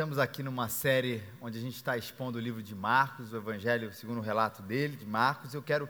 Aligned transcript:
Estamos 0.00 0.18
aqui 0.18 0.42
numa 0.42 0.66
série 0.66 1.22
onde 1.42 1.58
a 1.58 1.60
gente 1.60 1.74
está 1.74 1.94
expondo 1.94 2.38
o 2.38 2.40
livro 2.40 2.62
de 2.62 2.74
Marcos, 2.74 3.34
o 3.34 3.36
Evangelho 3.36 3.92
segundo 3.92 4.16
o 4.16 4.22
relato 4.22 4.62
dele, 4.62 4.96
de 4.96 5.04
Marcos. 5.04 5.52
Eu 5.52 5.60
quero 5.60 5.86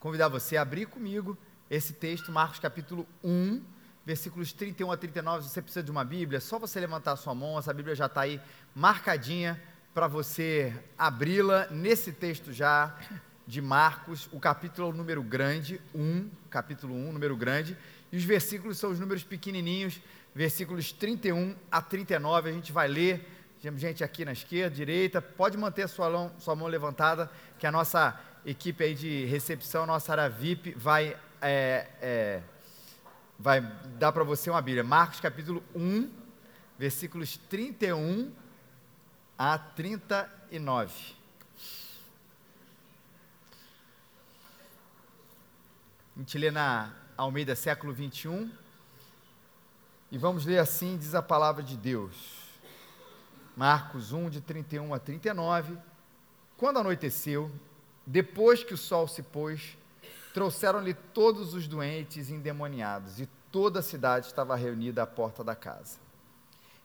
convidar 0.00 0.28
você 0.28 0.56
a 0.56 0.62
abrir 0.62 0.86
comigo 0.86 1.36
esse 1.70 1.92
texto, 1.92 2.32
Marcos 2.32 2.58
capítulo 2.58 3.06
1, 3.22 3.62
versículos 4.06 4.54
31 4.54 4.90
a 4.90 4.96
39. 4.96 5.42
Se 5.42 5.50
você 5.50 5.60
precisa 5.60 5.82
de 5.82 5.90
uma 5.90 6.02
Bíblia, 6.02 6.38
é 6.38 6.40
só 6.40 6.58
você 6.58 6.80
levantar 6.80 7.12
a 7.12 7.16
sua 7.16 7.34
mão, 7.34 7.58
essa 7.58 7.74
Bíblia 7.74 7.94
já 7.94 8.06
está 8.06 8.22
aí 8.22 8.40
marcadinha 8.74 9.62
para 9.92 10.06
você 10.06 10.74
abri-la 10.96 11.66
nesse 11.70 12.10
texto 12.10 12.54
já 12.54 12.98
de 13.46 13.60
Marcos, 13.60 14.30
o 14.32 14.40
capítulo 14.40 14.88
é 14.88 14.90
o 14.92 14.96
número 14.96 15.22
grande, 15.22 15.78
1, 15.94 16.30
capítulo 16.48 16.94
1, 16.94 17.12
número 17.12 17.36
grande, 17.36 17.76
e 18.10 18.16
os 18.16 18.24
versículos 18.24 18.78
são 18.78 18.90
os 18.90 18.98
números 18.98 19.22
pequenininhos, 19.22 20.00
versículos 20.34 20.90
31 20.90 21.54
a 21.70 21.82
39, 21.82 22.48
a 22.48 22.52
gente 22.54 22.72
vai 22.72 22.88
ler 22.88 23.31
gente 23.76 24.02
aqui 24.02 24.24
na 24.24 24.32
esquerda, 24.32 24.74
direita, 24.74 25.22
pode 25.22 25.56
manter 25.56 25.82
a 25.82 25.88
sua 25.88 26.10
mão, 26.10 26.32
sua 26.40 26.56
mão 26.56 26.66
levantada, 26.66 27.30
que 27.60 27.66
a 27.66 27.70
nossa 27.70 28.18
equipe 28.44 28.82
aí 28.82 28.92
de 28.92 29.24
recepção, 29.26 29.86
nossa 29.86 30.10
área 30.10 30.28
VIP, 30.28 30.72
vai, 30.72 31.16
é, 31.40 31.86
é, 32.00 32.42
vai 33.38 33.60
dar 33.98 34.10
para 34.10 34.24
você 34.24 34.50
uma 34.50 34.60
Bíblia. 34.60 34.82
Marcos 34.82 35.20
capítulo 35.20 35.62
1, 35.76 36.10
versículos 36.76 37.36
31 37.48 38.32
a 39.38 39.56
39. 39.56 40.92
A 46.16 46.18
gente 46.18 46.36
lê 46.36 46.50
na 46.50 46.92
Almeida 47.16 47.54
século 47.54 47.92
21. 47.92 48.50
E 50.10 50.18
vamos 50.18 50.44
ler 50.44 50.58
assim, 50.58 50.98
diz 50.98 51.14
a 51.14 51.22
palavra 51.22 51.62
de 51.62 51.76
Deus. 51.76 52.41
Marcos 53.56 54.12
1, 54.12 54.30
de 54.30 54.40
31 54.40 54.94
a 54.94 54.98
39. 54.98 55.76
Quando 56.56 56.78
anoiteceu, 56.78 57.50
depois 58.06 58.64
que 58.64 58.72
o 58.72 58.78
sol 58.78 59.06
se 59.06 59.22
pôs, 59.22 59.76
trouxeram-lhe 60.32 60.94
todos 60.94 61.52
os 61.54 61.68
doentes 61.68 62.30
e 62.30 62.34
endemoniados, 62.34 63.20
e 63.20 63.28
toda 63.50 63.80
a 63.80 63.82
cidade 63.82 64.26
estava 64.26 64.56
reunida 64.56 65.02
à 65.02 65.06
porta 65.06 65.44
da 65.44 65.54
casa. 65.54 65.98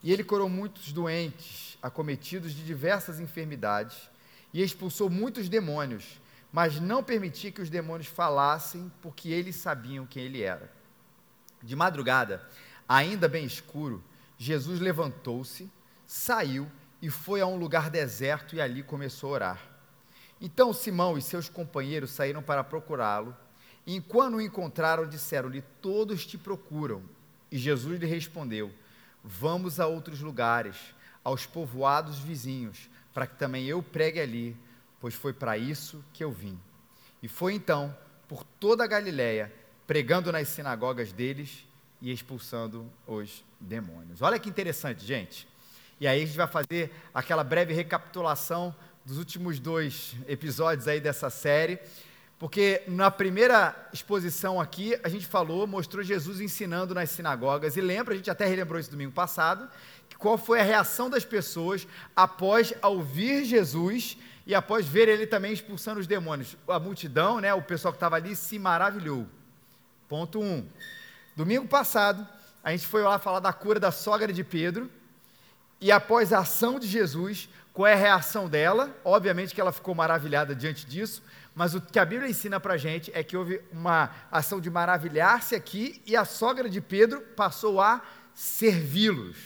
E 0.03 0.11
ele 0.11 0.23
curou 0.23 0.49
muitos 0.49 0.91
doentes, 0.91 1.77
acometidos 1.81 2.53
de 2.53 2.65
diversas 2.65 3.19
enfermidades, 3.19 4.09
e 4.53 4.61
expulsou 4.61 5.09
muitos 5.09 5.47
demônios, 5.47 6.19
mas 6.51 6.79
não 6.79 7.03
permitia 7.03 7.51
que 7.51 7.61
os 7.61 7.69
demônios 7.69 8.07
falassem, 8.07 8.91
porque 9.01 9.29
eles 9.29 9.55
sabiam 9.55 10.05
quem 10.05 10.23
ele 10.23 10.41
era. 10.41 10.71
De 11.63 11.75
madrugada, 11.75 12.45
ainda 12.87 13.27
bem 13.27 13.45
escuro, 13.45 14.03
Jesus 14.37 14.79
levantou-se 14.79 15.69
saiu 16.07 16.65
e 17.01 17.09
foi 17.09 17.41
a 17.41 17.45
um 17.45 17.57
lugar 17.57 17.91
deserto 17.91 18.55
e 18.55 18.61
ali 18.61 18.81
começou 18.81 19.31
a 19.31 19.33
orar. 19.33 19.61
Então 20.39 20.73
Simão 20.73 21.17
e 21.17 21.21
seus 21.21 21.49
companheiros 21.49 22.11
saíram 22.11 22.41
para 22.41 22.63
procurá-lo, 22.63 23.35
e 23.85 23.95
enquanto 23.95 24.35
o 24.35 24.41
encontraram, 24.41 25.07
disseram-lhe: 25.07 25.61
Todos 25.81 26.25
te 26.25 26.37
procuram. 26.37 27.03
E 27.51 27.57
Jesus 27.57 27.99
lhe 27.99 28.05
respondeu: 28.05 28.71
Vamos 29.23 29.79
a 29.79 29.87
outros 29.87 30.19
lugares, 30.21 30.77
aos 31.23 31.45
povoados 31.45 32.19
vizinhos, 32.19 32.89
para 33.13 33.25
que 33.25 33.35
também 33.35 33.65
eu 33.65 33.81
pregue 33.81 34.19
ali, 34.19 34.57
pois 34.99 35.13
foi 35.13 35.33
para 35.33 35.57
isso 35.57 36.03
que 36.13 36.23
eu 36.23 36.31
vim. 36.31 36.59
E 37.21 37.27
foi 37.27 37.53
então 37.53 37.95
por 38.27 38.43
toda 38.43 38.83
a 38.83 38.87
Galiléia, 38.87 39.53
pregando 39.87 40.31
nas 40.31 40.49
sinagogas 40.49 41.11
deles 41.13 41.65
e 42.01 42.11
expulsando 42.11 42.91
os 43.07 43.43
demônios. 43.59 44.21
Olha 44.21 44.37
que 44.37 44.49
interessante, 44.49 45.03
gente. 45.05 45.47
E 45.99 46.07
aí 46.07 46.21
a 46.21 46.25
gente 46.25 46.37
vai 46.37 46.47
fazer 46.47 46.91
aquela 47.13 47.43
breve 47.43 47.73
recapitulação 47.73 48.75
dos 49.03 49.17
últimos 49.17 49.59
dois 49.59 50.15
episódios 50.27 50.87
aí 50.87 50.99
dessa 50.99 51.29
série, 51.29 51.79
porque 52.37 52.83
na 52.87 53.09
primeira 53.09 53.75
exposição 53.91 54.61
aqui 54.61 54.95
a 55.03 55.09
gente 55.09 55.25
falou, 55.25 55.65
mostrou 55.65 56.03
Jesus 56.03 56.39
ensinando 56.39 56.93
nas 56.93 57.09
sinagogas, 57.09 57.75
e 57.77 57.81
lembra, 57.81 58.13
a 58.13 58.17
gente 58.17 58.29
até 58.29 58.45
relembrou 58.45 58.79
isso 58.79 58.91
domingo 58.91 59.11
passado, 59.11 59.67
qual 60.19 60.37
foi 60.37 60.59
a 60.59 60.63
reação 60.63 61.09
das 61.09 61.25
pessoas 61.25 61.87
após 62.15 62.73
ouvir 62.83 63.45
Jesus 63.45 64.17
e 64.45 64.53
após 64.53 64.87
ver 64.87 65.07
ele 65.07 65.25
também 65.25 65.51
expulsando 65.51 65.99
os 65.99 66.07
demônios. 66.07 66.55
A 66.67 66.79
multidão, 66.79 67.39
né, 67.39 67.53
o 67.53 67.61
pessoal 67.61 67.91
que 67.91 67.97
estava 67.97 68.15
ali 68.15 68.35
se 68.35 68.57
maravilhou. 68.59 69.27
Ponto 70.07 70.39
1. 70.39 70.43
Um. 70.43 70.67
Domingo 71.35 71.67
passado, 71.67 72.27
a 72.63 72.71
gente 72.71 72.87
foi 72.87 73.01
lá 73.03 73.19
falar 73.19 73.39
da 73.39 73.53
cura 73.53 73.79
da 73.79 73.91
sogra 73.91 74.31
de 74.31 74.43
Pedro, 74.43 74.89
e 75.79 75.91
após 75.91 76.33
a 76.33 76.39
ação 76.39 76.79
de 76.79 76.87
Jesus, 76.87 77.49
qual 77.71 77.87
é 77.87 77.93
a 77.93 77.97
reação 77.97 78.49
dela? 78.49 78.95
Obviamente 79.03 79.53
que 79.53 79.61
ela 79.61 79.71
ficou 79.71 79.93
maravilhada 79.93 80.55
diante 80.55 80.85
disso, 80.85 81.21
mas 81.53 81.75
o 81.75 81.81
que 81.81 81.99
a 81.99 82.05
Bíblia 82.05 82.29
ensina 82.29 82.59
para 82.59 82.73
a 82.73 82.77
gente 82.77 83.11
é 83.13 83.23
que 83.23 83.37
houve 83.37 83.61
uma 83.71 84.11
ação 84.31 84.59
de 84.59 84.69
maravilhar-se 84.69 85.55
aqui 85.55 86.01
e 86.05 86.15
a 86.15 86.25
sogra 86.25 86.69
de 86.69 86.81
Pedro 86.81 87.21
passou 87.35 87.79
a 87.79 88.01
servi-los. 88.33 89.37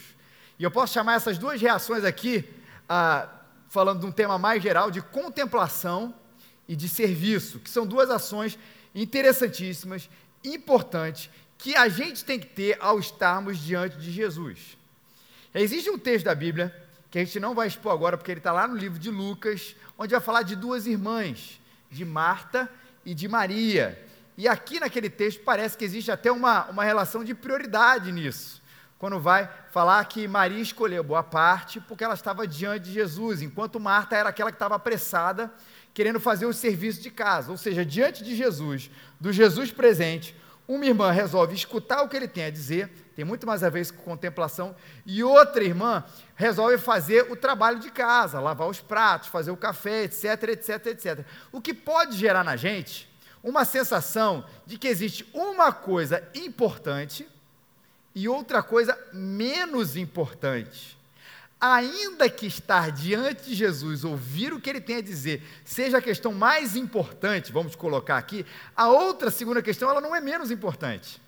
E 0.57 0.63
eu 0.63 0.71
posso 0.71 0.93
chamar 0.93 1.15
essas 1.15 1.37
duas 1.37 1.61
reações 1.61 2.03
aqui, 2.03 2.47
ah, 2.87 3.27
falando 3.67 4.01
de 4.01 4.05
um 4.05 4.11
tema 4.11 4.37
mais 4.37 4.61
geral, 4.61 4.91
de 4.91 5.01
contemplação 5.01 6.13
e 6.67 6.75
de 6.75 6.87
serviço, 6.87 7.59
que 7.59 7.69
são 7.69 7.85
duas 7.85 8.09
ações 8.09 8.57
interessantíssimas, 8.93 10.09
importantes, 10.43 11.29
que 11.57 11.75
a 11.75 11.89
gente 11.89 12.23
tem 12.23 12.39
que 12.39 12.47
ter 12.47 12.77
ao 12.79 12.99
estarmos 12.99 13.57
diante 13.57 13.97
de 13.97 14.11
Jesus. 14.11 14.77
Existe 15.53 15.89
um 15.89 15.97
texto 15.97 16.25
da 16.25 16.35
Bíblia 16.35 16.73
que 17.09 17.19
a 17.19 17.23
gente 17.25 17.39
não 17.39 17.53
vai 17.53 17.67
expor 17.67 17.91
agora, 17.91 18.17
porque 18.17 18.31
ele 18.31 18.39
está 18.39 18.53
lá 18.53 18.65
no 18.67 18.75
livro 18.77 18.97
de 18.97 19.11
Lucas, 19.11 19.75
onde 19.97 20.11
vai 20.11 20.21
falar 20.21 20.43
de 20.43 20.55
duas 20.55 20.87
irmãs, 20.87 21.59
de 21.89 22.05
Marta 22.05 22.71
e 23.05 23.13
de 23.13 23.27
Maria. 23.27 24.01
E 24.37 24.47
aqui 24.47 24.79
naquele 24.79 25.09
texto 25.09 25.43
parece 25.43 25.77
que 25.77 25.83
existe 25.83 26.09
até 26.09 26.31
uma, 26.31 26.69
uma 26.69 26.85
relação 26.85 27.21
de 27.23 27.35
prioridade 27.35 28.13
nisso. 28.13 28.61
Quando 28.97 29.19
vai 29.19 29.49
falar 29.71 30.05
que 30.05 30.25
Maria 30.25 30.61
escolheu 30.61 31.03
boa 31.03 31.23
parte 31.23 31.81
porque 31.81 32.03
ela 32.03 32.13
estava 32.13 32.47
diante 32.47 32.85
de 32.85 32.93
Jesus, 32.93 33.41
enquanto 33.41 33.79
Marta 33.79 34.15
era 34.15 34.29
aquela 34.29 34.51
que 34.51 34.55
estava 34.55 34.75
apressada, 34.75 35.51
querendo 35.93 36.19
fazer 36.19 36.45
o 36.45 36.53
serviço 36.53 37.01
de 37.01 37.11
casa. 37.11 37.51
Ou 37.51 37.57
seja, 37.57 37.83
diante 37.83 38.23
de 38.23 38.35
Jesus, 38.35 38.89
do 39.19 39.33
Jesus 39.33 39.69
presente, 39.69 40.33
uma 40.67 40.85
irmã 40.85 41.11
resolve 41.11 41.53
escutar 41.55 42.03
o 42.03 42.07
que 42.07 42.15
ele 42.15 42.27
tem 42.27 42.45
a 42.45 42.49
dizer, 42.49 42.89
tem 43.15 43.25
muito 43.25 43.45
mais 43.45 43.63
a 43.63 43.69
ver 43.69 43.91
com 43.91 44.03
contemplação, 44.03 44.75
e 45.05 45.23
outra 45.23 45.63
irmã 45.63 46.03
resolve 46.35 46.77
fazer 46.77 47.31
o 47.31 47.35
trabalho 47.35 47.79
de 47.79 47.91
casa, 47.91 48.39
lavar 48.39 48.67
os 48.67 48.79
pratos, 48.79 49.29
fazer 49.29 49.51
o 49.51 49.57
café, 49.57 50.03
etc, 50.03 50.43
etc, 50.49 50.85
etc. 50.87 51.25
O 51.51 51.61
que 51.61 51.73
pode 51.73 52.17
gerar 52.17 52.43
na 52.43 52.55
gente 52.55 53.09
uma 53.43 53.65
sensação 53.65 54.45
de 54.65 54.77
que 54.77 54.87
existe 54.87 55.27
uma 55.33 55.71
coisa 55.71 56.23
importante 56.35 57.27
e 58.13 58.27
outra 58.27 58.61
coisa 58.61 58.97
menos 59.13 59.95
importante 59.95 60.99
ainda 61.61 62.27
que 62.27 62.47
estar 62.47 62.91
diante 62.91 63.43
de 63.43 63.53
Jesus, 63.53 64.03
ouvir 64.03 64.51
o 64.51 64.59
que 64.59 64.67
ele 64.67 64.81
tem 64.81 64.95
a 64.95 65.01
dizer, 65.01 65.43
seja 65.63 65.99
a 65.99 66.01
questão 66.01 66.33
mais 66.33 66.75
importante, 66.75 67.51
vamos 67.51 67.75
colocar 67.75 68.17
aqui, 68.17 68.43
a 68.75 68.89
outra 68.89 69.29
segunda 69.29 69.61
questão, 69.61 69.87
ela 69.87 70.01
não 70.01 70.15
é 70.15 70.19
menos 70.19 70.49
importante. 70.49 71.21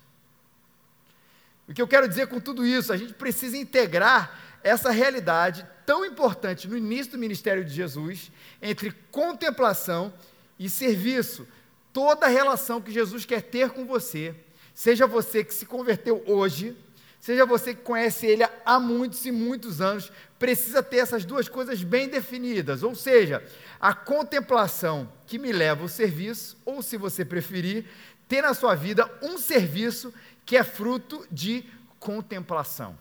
O 1.68 1.72
que 1.72 1.80
eu 1.80 1.88
quero 1.88 2.08
dizer 2.08 2.26
com 2.26 2.38
tudo 2.38 2.66
isso, 2.66 2.92
a 2.92 2.96
gente 2.96 3.14
precisa 3.14 3.56
integrar 3.56 4.38
essa 4.62 4.90
realidade 4.90 5.66
tão 5.84 6.04
importante 6.04 6.68
no 6.68 6.76
início 6.76 7.12
do 7.12 7.18
ministério 7.18 7.64
de 7.64 7.72
Jesus, 7.72 8.30
entre 8.60 8.90
contemplação 9.10 10.12
e 10.58 10.68
serviço. 10.68 11.46
Toda 11.92 12.26
a 12.26 12.28
relação 12.28 12.80
que 12.80 12.90
Jesus 12.90 13.24
quer 13.24 13.42
ter 13.42 13.70
com 13.70 13.84
você, 13.84 14.34
seja 14.74 15.06
você 15.06 15.44
que 15.44 15.54
se 15.54 15.66
converteu 15.66 16.22
hoje, 16.26 16.76
seja 17.20 17.46
você 17.46 17.74
que 17.74 17.82
conhece 17.82 18.26
ele 18.26 18.44
há 18.64 18.80
muitos 18.80 19.24
e 19.24 19.30
muitos 19.32 19.80
anos, 19.80 20.10
precisa 20.38 20.82
ter 20.82 20.98
essas 20.98 21.24
duas 21.24 21.48
coisas 21.48 21.82
bem 21.82 22.08
definidas, 22.08 22.82
ou 22.82 22.94
seja, 22.94 23.42
a 23.80 23.94
contemplação 23.94 25.10
que 25.26 25.38
me 25.38 25.52
leva 25.52 25.82
ao 25.82 25.88
serviço, 25.88 26.56
ou 26.64 26.82
se 26.82 26.96
você 26.96 27.24
preferir, 27.24 27.86
ter 28.28 28.42
na 28.42 28.54
sua 28.54 28.74
vida 28.74 29.10
um 29.22 29.38
serviço 29.38 30.12
que 30.44 30.56
é 30.56 30.62
fruto 30.62 31.26
de 31.30 31.64
contemplação. 31.98 32.98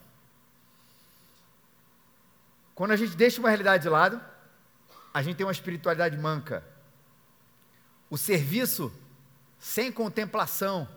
Quando 2.74 2.92
a 2.92 2.96
gente 2.96 3.16
deixa 3.16 3.40
uma 3.40 3.50
realidade 3.50 3.84
de 3.84 3.90
lado, 3.90 4.22
a 5.14 5.22
gente 5.22 5.38
tem 5.38 5.46
uma 5.46 5.52
espiritualidade 5.52 6.18
manca. 6.18 6.64
O 8.10 8.18
serviço 8.18 8.92
sem 9.60 9.92
contemplação, 9.92 10.88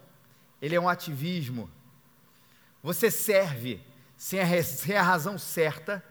ele 0.60 0.74
é 0.74 0.80
um 0.80 0.88
ativismo. 0.88 1.70
Você 2.82 3.10
serve 3.10 3.80
sem 4.16 4.40
a, 4.40 4.62
sem 4.62 4.96
a 4.96 5.02
razão 5.02 5.38
certa, 5.38 6.02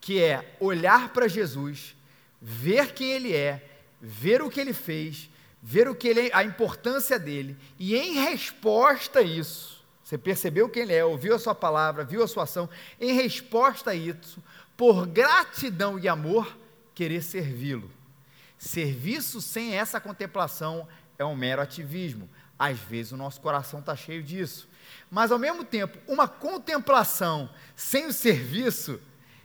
que 0.00 0.20
é 0.20 0.56
olhar 0.58 1.10
para 1.12 1.28
Jesus, 1.28 1.94
ver 2.40 2.92
quem 2.92 3.12
Ele 3.12 3.34
é, 3.34 3.68
ver 4.00 4.42
o 4.42 4.50
que 4.50 4.60
Ele 4.60 4.72
fez, 4.72 5.30
ver 5.62 5.88
o 5.88 5.94
que 5.94 6.08
ele, 6.08 6.30
a 6.32 6.42
importância 6.42 7.18
dele, 7.18 7.56
e 7.78 7.94
em 7.94 8.14
resposta 8.14 9.20
a 9.20 9.22
isso, 9.22 9.81
você 10.12 10.18
percebeu 10.18 10.68
quem 10.68 10.82
Ele 10.82 10.92
é, 10.92 11.02
ouviu 11.02 11.34
a 11.34 11.38
Sua 11.38 11.54
palavra, 11.54 12.04
viu 12.04 12.22
a 12.22 12.28
Sua 12.28 12.42
ação, 12.42 12.68
em 13.00 13.14
resposta 13.14 13.92
a 13.92 13.94
isso, 13.94 14.42
por 14.76 15.06
gratidão 15.06 15.98
e 15.98 16.06
amor, 16.06 16.54
querer 16.94 17.22
servi-lo. 17.22 17.90
Serviço 18.58 19.40
sem 19.40 19.74
essa 19.74 19.98
contemplação 19.98 20.86
é 21.18 21.24
um 21.24 21.34
mero 21.34 21.62
ativismo. 21.62 22.28
Às 22.58 22.78
vezes 22.78 23.12
o 23.12 23.16
nosso 23.16 23.40
coração 23.40 23.80
está 23.80 23.96
cheio 23.96 24.22
disso. 24.22 24.68
Mas 25.10 25.32
ao 25.32 25.38
mesmo 25.38 25.64
tempo, 25.64 25.96
uma 26.06 26.28
contemplação 26.28 27.48
sem 27.74 28.04
o 28.04 28.12
serviço, 28.12 29.00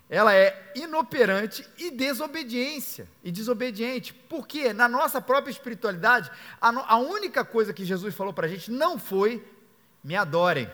ela 0.09 0.35
é 0.35 0.73
inoperante 0.75 1.65
e 1.77 1.91
desobediência 1.91 3.07
e 3.23 3.31
desobediente. 3.31 4.13
Porque 4.13 4.73
na 4.73 4.89
nossa 4.89 5.21
própria 5.21 5.49
espiritualidade, 5.51 6.29
a, 6.59 6.93
a 6.95 6.97
única 6.97 7.45
coisa 7.45 7.73
que 7.73 7.85
Jesus 7.85 8.13
falou 8.13 8.33
para 8.33 8.47
a 8.47 8.49
gente 8.49 8.69
não 8.69 8.99
foi 8.99 9.41
me 10.07 10.15
adorem, 10.15 10.71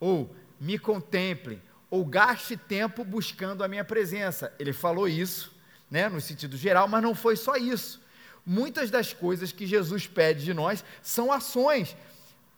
ou 0.00 0.34
me 0.58 0.78
contemplem, 0.78 1.60
ou 1.90 2.06
gaste 2.06 2.56
tempo 2.56 3.04
buscando 3.04 3.62
a 3.62 3.68
minha 3.68 3.84
presença. 3.84 4.50
Ele 4.58 4.72
falou 4.72 5.06
isso, 5.06 5.54
né, 5.90 6.08
no 6.08 6.22
sentido 6.22 6.56
geral, 6.56 6.88
mas 6.88 7.02
não 7.02 7.14
foi 7.14 7.36
só 7.36 7.56
isso. 7.56 8.00
Muitas 8.46 8.90
das 8.90 9.12
coisas 9.12 9.52
que 9.52 9.66
Jesus 9.66 10.06
pede 10.06 10.42
de 10.42 10.54
nós 10.54 10.82
são 11.02 11.30
ações. 11.30 11.94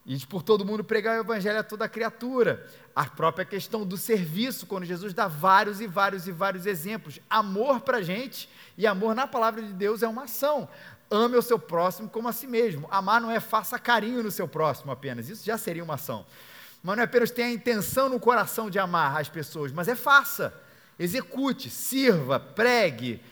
E 0.06 0.17
por 0.25 0.44
todo 0.44 0.64
mundo 0.64 0.84
pregar 0.84 1.19
o 1.19 1.23
evangelho 1.23 1.58
a 1.58 1.64
toda 1.64 1.88
criatura. 1.88 2.64
A 2.94 3.06
própria 3.06 3.44
questão 3.44 3.84
do 3.84 3.96
serviço, 3.96 4.67
quando 4.67 4.84
Jesus 4.84 5.12
dá 5.12 5.26
vários 5.26 5.81
e 5.81 5.88
vários 5.88 6.29
e 6.29 6.32
vários 6.32 6.64
exemplos. 6.64 7.19
Amor 7.29 7.81
para 7.81 7.99
a 7.99 8.02
gente, 8.02 8.49
e 8.79 8.87
amor 8.87 9.17
na 9.17 9.26
palavra 9.26 9.61
de 9.61 9.73
Deus 9.73 10.05
é 10.05 10.06
uma 10.06 10.25
ação. 10.25 10.69
Ame 11.12 11.37
o 11.37 11.43
seu 11.43 11.59
próximo 11.59 12.09
como 12.09 12.26
a 12.26 12.32
si 12.32 12.47
mesmo. 12.47 12.88
Amar 12.91 13.20
não 13.20 13.31
é 13.31 13.38
faça 13.38 13.79
carinho 13.79 14.23
no 14.23 14.31
seu 14.31 14.49
próximo 14.49 14.91
apenas, 14.91 15.29
isso 15.29 15.44
já 15.44 15.59
seria 15.59 15.85
uma 15.85 15.94
ação. 15.94 16.25
Mas 16.82 16.97
não 16.97 17.03
é 17.03 17.05
apenas 17.05 17.31
ter 17.31 17.43
a 17.43 17.50
intenção 17.50 18.09
no 18.09 18.19
coração 18.19 18.70
de 18.70 18.79
amar 18.79 19.20
as 19.20 19.29
pessoas, 19.29 19.70
mas 19.70 19.88
é 19.88 19.94
faça, 19.94 20.55
execute, 20.99 21.69
sirva, 21.69 22.41
pregue, 22.41 23.23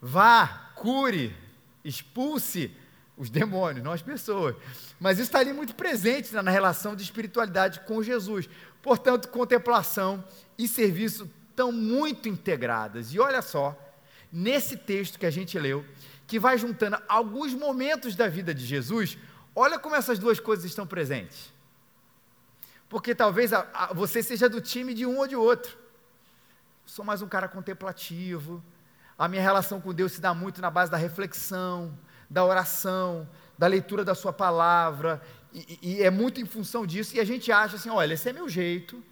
vá, 0.00 0.70
cure, 0.76 1.36
expulse 1.84 2.70
os 3.16 3.28
demônios, 3.30 3.84
não 3.84 3.92
as 3.92 4.02
pessoas. 4.02 4.54
Mas 5.00 5.18
isso 5.18 5.28
está 5.28 5.40
ali 5.40 5.52
muito 5.52 5.74
presente 5.74 6.32
na 6.34 6.50
relação 6.50 6.94
de 6.94 7.02
espiritualidade 7.02 7.80
com 7.80 8.02
Jesus. 8.02 8.48
Portanto, 8.80 9.28
contemplação 9.28 10.24
e 10.56 10.68
serviço 10.68 11.28
estão 11.50 11.72
muito 11.72 12.28
integradas. 12.28 13.12
E 13.12 13.18
olha 13.18 13.42
só, 13.42 13.78
nesse 14.32 14.76
texto 14.76 15.18
que 15.18 15.26
a 15.26 15.30
gente 15.30 15.58
leu, 15.58 15.84
que 16.26 16.38
vai 16.38 16.56
juntando 16.56 16.98
alguns 17.08 17.52
momentos 17.54 18.16
da 18.16 18.28
vida 18.28 18.54
de 18.54 18.64
Jesus, 18.64 19.18
olha 19.54 19.78
como 19.78 19.94
essas 19.94 20.18
duas 20.18 20.40
coisas 20.40 20.64
estão 20.64 20.86
presentes. 20.86 21.52
Porque 22.88 23.14
talvez 23.14 23.52
a, 23.52 23.66
a, 23.72 23.92
você 23.92 24.22
seja 24.22 24.48
do 24.48 24.60
time 24.60 24.94
de 24.94 25.04
um 25.04 25.18
ou 25.18 25.26
de 25.26 25.36
outro. 25.36 25.76
Sou 26.86 27.04
mais 27.04 27.22
um 27.22 27.28
cara 27.28 27.48
contemplativo. 27.48 28.62
A 29.18 29.28
minha 29.28 29.42
relação 29.42 29.80
com 29.80 29.92
Deus 29.92 30.12
se 30.12 30.20
dá 30.20 30.34
muito 30.34 30.60
na 30.60 30.70
base 30.70 30.90
da 30.90 30.96
reflexão, 30.96 31.96
da 32.28 32.44
oração, 32.44 33.28
da 33.58 33.66
leitura 33.66 34.04
da 34.04 34.14
Sua 34.14 34.32
palavra. 34.32 35.20
E, 35.52 35.78
e 35.82 36.02
é 36.02 36.10
muito 36.10 36.40
em 36.40 36.46
função 36.46 36.86
disso. 36.86 37.16
E 37.16 37.20
a 37.20 37.24
gente 37.24 37.50
acha 37.50 37.76
assim: 37.76 37.90
olha, 37.90 38.14
esse 38.14 38.28
é 38.28 38.32
meu 38.32 38.48
jeito. 38.48 39.02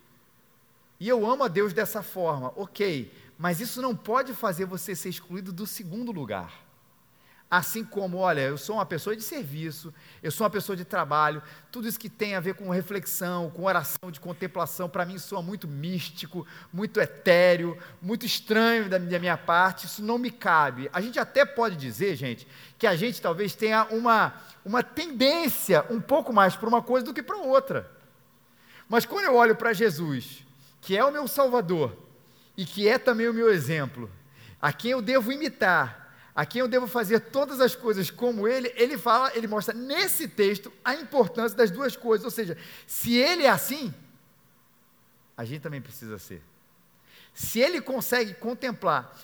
E 0.99 1.09
eu 1.09 1.29
amo 1.29 1.45
a 1.45 1.49
Deus 1.49 1.73
dessa 1.73 2.03
forma. 2.03 2.53
Ok. 2.57 3.13
Mas 3.37 3.61
isso 3.61 3.83
não 3.83 3.97
pode 3.97 4.35
fazer 4.35 4.65
você 4.67 4.95
ser 4.95 5.09
excluído 5.09 5.53
do 5.53 5.67
segundo 5.67 6.13
lugar. 6.13 6.53
Assim 7.55 7.85
como, 7.85 8.17
olha, 8.17 8.41
eu 8.41 8.57
sou 8.57 8.77
uma 8.77 8.87
pessoa 8.87 9.15
de 9.15 9.23
serviço, 9.23 9.93
eu 10.23 10.31
sou 10.31 10.43
uma 10.43 10.49
pessoa 10.49 10.75
de 10.75 10.87
trabalho, 10.87 11.43
tudo 11.71 11.87
isso 11.87 12.01
que 12.01 12.09
tem 12.09 12.35
a 12.35 12.41
ver 12.41 12.55
com 12.55 12.71
reflexão, 12.71 13.51
com 13.51 13.65
oração, 13.65 14.11
de 14.11 14.19
contemplação, 14.19 14.89
para 14.89 15.05
mim 15.05 15.19
soa 15.19 15.43
muito 15.43 15.69
místico, 15.69 16.47
muito 16.73 16.99
etéreo, 16.99 17.77
muito 18.01 18.25
estranho 18.25 18.89
da 18.89 18.99
minha, 18.99 19.37
parte, 19.37 19.85
isso 19.85 20.03
não 20.03 20.17
me 20.17 20.31
cabe. 20.31 20.89
A 20.95 21.01
gente 21.03 21.19
até 21.19 21.45
pode 21.45 21.77
dizer, 21.77 22.17
gente, 22.17 22.49
que 22.79 22.87
a 22.87 22.97
gente 22.97 23.21
talvez 23.21 23.55
tenha 23.55 23.85
uma, 23.91 24.33
uma 24.65 24.83
tendência 24.83 25.85
um 25.91 26.01
pouco 26.01 26.33
mais 26.33 26.57
para 26.57 26.71
uma 26.71 26.81
coisa 26.81 27.05
do 27.05 27.13
que 27.13 27.23
para 27.23 27.37
outra. 27.37 27.87
Mas 28.89 29.05
quando 29.05 29.27
eu 29.27 29.35
olho 29.35 29.55
para 29.55 29.75
Jesus, 29.75 30.43
que 30.81 30.97
é 30.97 31.05
o 31.05 31.13
meu 31.13 31.29
Salvador 31.29 31.95
e 32.57 32.65
que 32.65 32.89
é 32.89 32.97
também 32.97 33.29
o 33.29 33.35
meu 33.35 33.53
exemplo, 33.53 34.11
a 34.59 34.73
quem 34.73 34.93
eu 34.93 35.03
devo 35.03 35.31
imitar, 35.31 36.02
a 36.35 36.47
quem 36.47 36.61
eu 36.61 36.69
devo 36.69 36.87
fazer 36.87 37.21
todas 37.21 37.61
as 37.61 37.75
coisas 37.75 38.11
como 38.11 38.49
ele, 38.49 38.73
ele 38.77 38.97
fala, 38.97 39.31
ele 39.35 39.47
mostra 39.47 39.75
nesse 39.75 40.27
texto 40.27 40.73
a 40.85 40.95
importância 40.95 41.57
das 41.57 41.71
duas 41.71 41.97
coisas. 41.97 42.25
Ou 42.25 42.31
seja, 42.31 42.57
se 42.87 43.15
ele 43.17 43.45
é 43.45 43.51
assim, 43.51 43.93
a 45.37 45.45
gente 45.45 45.61
também 45.61 45.81
precisa 45.81 46.19
ser. 46.19 46.43
Se 47.35 47.61
ele 47.61 47.81
consegue 47.81 48.35
contemplar, 48.35 49.15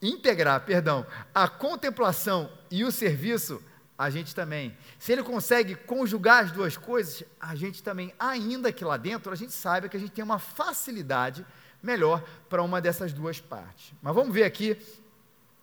integrar, 0.00 0.60
perdão, 0.64 1.06
a 1.34 1.48
contemplação 1.48 2.50
e 2.70 2.84
o 2.84 2.92
serviço, 2.92 3.62
a 3.96 4.08
gente 4.10 4.32
também. 4.32 4.76
Se 4.96 5.10
ele 5.10 5.24
consegue 5.24 5.74
conjugar 5.74 6.44
as 6.44 6.52
duas 6.52 6.76
coisas, 6.76 7.24
a 7.40 7.56
gente 7.56 7.82
também, 7.82 8.14
ainda 8.16 8.72
que 8.72 8.84
lá 8.84 8.96
dentro, 8.96 9.32
a 9.32 9.36
gente 9.36 9.52
saiba 9.52 9.88
que 9.88 9.96
a 9.96 10.00
gente 10.00 10.12
tem 10.12 10.24
uma 10.24 10.38
facilidade 10.38 11.44
melhor 11.82 12.22
para 12.48 12.62
uma 12.62 12.80
dessas 12.80 13.12
duas 13.12 13.40
partes. 13.40 13.92
Mas 14.00 14.14
vamos 14.14 14.32
ver 14.32 14.44
aqui 14.44 14.76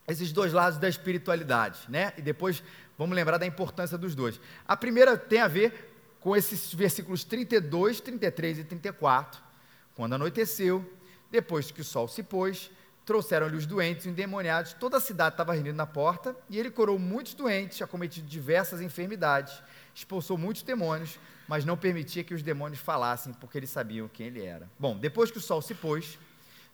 esses 0.07 0.31
dois 0.31 0.53
lados 0.53 0.77
da 0.77 0.87
espiritualidade, 0.87 1.79
né? 1.89 2.13
E 2.17 2.21
depois 2.21 2.63
vamos 2.97 3.15
lembrar 3.15 3.37
da 3.37 3.45
importância 3.45 3.97
dos 3.97 4.13
dois. 4.15 4.39
A 4.67 4.77
primeira 4.77 5.17
tem 5.17 5.41
a 5.41 5.47
ver 5.47 5.93
com 6.19 6.35
esses 6.35 6.73
versículos 6.73 7.23
32, 7.23 8.01
33 8.01 8.59
e 8.59 8.63
34. 8.63 9.41
Quando 9.95 10.13
anoiteceu, 10.13 10.83
depois 11.31 11.71
que 11.71 11.81
o 11.81 11.83
sol 11.83 12.07
se 12.07 12.23
pôs, 12.23 12.71
trouxeram-lhe 13.05 13.55
os 13.55 13.65
doentes 13.65 14.05
e 14.05 14.09
endemoniados, 14.09 14.73
toda 14.73 14.97
a 14.97 14.99
cidade 14.99 15.33
estava 15.33 15.53
reunida 15.53 15.75
na 15.75 15.85
porta, 15.85 16.35
e 16.49 16.57
ele 16.57 16.71
curou 16.71 16.97
muitos 16.97 17.35
doentes, 17.35 17.81
acometido 17.81 18.27
diversas 18.27 18.81
enfermidades, 18.81 19.61
expulsou 19.93 20.37
muitos 20.37 20.63
demônios, 20.63 21.19
mas 21.47 21.63
não 21.63 21.77
permitia 21.77 22.23
que 22.23 22.33
os 22.33 22.41
demônios 22.41 22.79
falassem, 22.79 23.31
porque 23.33 23.59
eles 23.59 23.69
sabiam 23.69 24.07
quem 24.07 24.27
ele 24.27 24.43
era. 24.43 24.67
Bom, 24.79 24.97
depois 24.97 25.29
que 25.29 25.37
o 25.37 25.41
sol 25.41 25.61
se 25.61 25.75
pôs, 25.75 26.17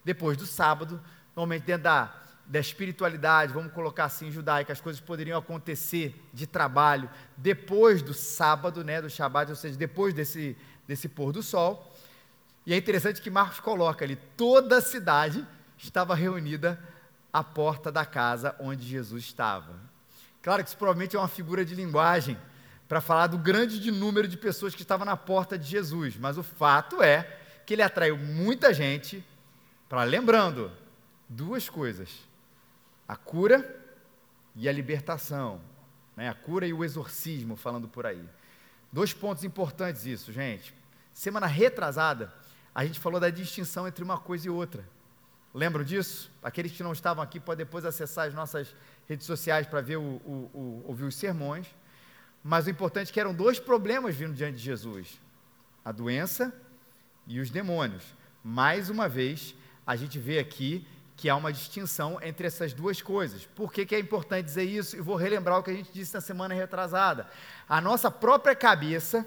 depois 0.03 0.37
do 0.37 0.45
sábado, 0.45 1.01
normalmente 1.35 1.63
dentro 1.63 1.83
da 1.83 2.21
da 2.51 2.59
espiritualidade, 2.59 3.53
vamos 3.53 3.71
colocar 3.71 4.03
assim, 4.03 4.29
judaica, 4.29 4.73
as 4.73 4.81
coisas 4.81 4.99
poderiam 5.01 5.39
acontecer 5.39 6.13
de 6.33 6.45
trabalho 6.45 7.09
depois 7.37 8.01
do 8.01 8.13
sábado, 8.13 8.83
né, 8.83 9.01
do 9.01 9.09
Shabat, 9.09 9.49
ou 9.49 9.55
seja, 9.55 9.77
depois 9.77 10.13
desse, 10.13 10.57
desse 10.85 11.07
pôr 11.07 11.31
do 11.31 11.41
sol. 11.41 11.95
E 12.65 12.73
é 12.73 12.77
interessante 12.77 13.21
que 13.21 13.29
Marcos 13.29 13.61
coloca 13.61 14.03
ali, 14.03 14.17
toda 14.35 14.79
a 14.79 14.81
cidade 14.81 15.47
estava 15.77 16.13
reunida 16.13 16.77
à 17.31 17.41
porta 17.41 17.89
da 17.89 18.03
casa 18.05 18.53
onde 18.59 18.85
Jesus 18.85 19.23
estava. 19.23 19.79
Claro 20.41 20.61
que 20.61 20.67
isso 20.67 20.77
provavelmente 20.77 21.15
é 21.15 21.19
uma 21.19 21.29
figura 21.29 21.63
de 21.63 21.73
linguagem 21.73 22.37
para 22.85 22.99
falar 22.99 23.27
do 23.27 23.37
grande 23.37 23.89
número 23.91 24.27
de 24.27 24.35
pessoas 24.35 24.75
que 24.75 24.81
estavam 24.81 25.05
na 25.05 25.15
porta 25.15 25.57
de 25.57 25.69
Jesus, 25.69 26.17
mas 26.17 26.37
o 26.37 26.43
fato 26.43 27.01
é 27.01 27.23
que 27.65 27.75
ele 27.75 27.81
atraiu 27.81 28.17
muita 28.17 28.73
gente 28.73 29.23
para, 29.87 30.03
lembrando, 30.03 30.69
duas 31.29 31.69
coisas 31.69 32.29
a 33.11 33.15
cura 33.17 33.77
e 34.55 34.69
a 34.69 34.71
libertação, 34.71 35.59
né? 36.15 36.29
a 36.29 36.33
cura 36.33 36.65
e 36.65 36.71
o 36.71 36.81
exorcismo, 36.81 37.57
falando 37.57 37.85
por 37.85 38.05
aí. 38.05 38.23
Dois 38.89 39.11
pontos 39.11 39.43
importantes 39.43 40.05
isso, 40.05 40.31
gente. 40.31 40.73
Semana 41.13 41.45
retrasada, 41.45 42.33
a 42.73 42.85
gente 42.85 43.01
falou 43.01 43.19
da 43.19 43.29
distinção 43.29 43.85
entre 43.85 44.01
uma 44.01 44.17
coisa 44.17 44.47
e 44.47 44.49
outra. 44.49 44.87
Lembram 45.53 45.83
disso? 45.83 46.31
Aqueles 46.41 46.71
que 46.71 46.81
não 46.83 46.93
estavam 46.93 47.21
aqui 47.21 47.37
podem 47.37 47.65
depois 47.65 47.83
acessar 47.83 48.29
as 48.29 48.33
nossas 48.33 48.73
redes 49.09 49.25
sociais 49.25 49.67
para 49.67 49.81
ver 49.81 49.97
o, 49.97 50.01
o, 50.01 50.49
o, 50.53 50.83
ouvir 50.87 51.03
os 51.03 51.15
sermões. 51.15 51.67
Mas 52.41 52.65
o 52.65 52.69
importante 52.69 53.09
é 53.09 53.13
que 53.13 53.19
eram 53.19 53.33
dois 53.33 53.59
problemas 53.59 54.15
vindo 54.15 54.33
diante 54.33 54.55
de 54.55 54.63
Jesus: 54.63 55.19
a 55.83 55.91
doença 55.91 56.53
e 57.27 57.41
os 57.41 57.49
demônios. 57.49 58.05
Mais 58.41 58.89
uma 58.89 59.09
vez, 59.09 59.53
a 59.85 59.97
gente 59.97 60.17
vê 60.17 60.39
aqui 60.39 60.87
que 61.21 61.29
há 61.29 61.35
uma 61.35 61.53
distinção 61.53 62.17
entre 62.23 62.47
essas 62.47 62.73
duas 62.73 62.99
coisas. 62.99 63.45
Por 63.55 63.71
que, 63.71 63.85
que 63.85 63.93
é 63.93 63.99
importante 63.99 64.45
dizer 64.45 64.63
isso? 64.63 64.97
E 64.97 65.01
vou 65.01 65.15
relembrar 65.15 65.59
o 65.59 65.63
que 65.63 65.69
a 65.69 65.73
gente 65.75 65.91
disse 65.93 66.15
na 66.15 66.19
semana 66.19 66.55
retrasada. 66.55 67.27
A 67.69 67.79
nossa 67.79 68.09
própria 68.09 68.55
cabeça, 68.55 69.23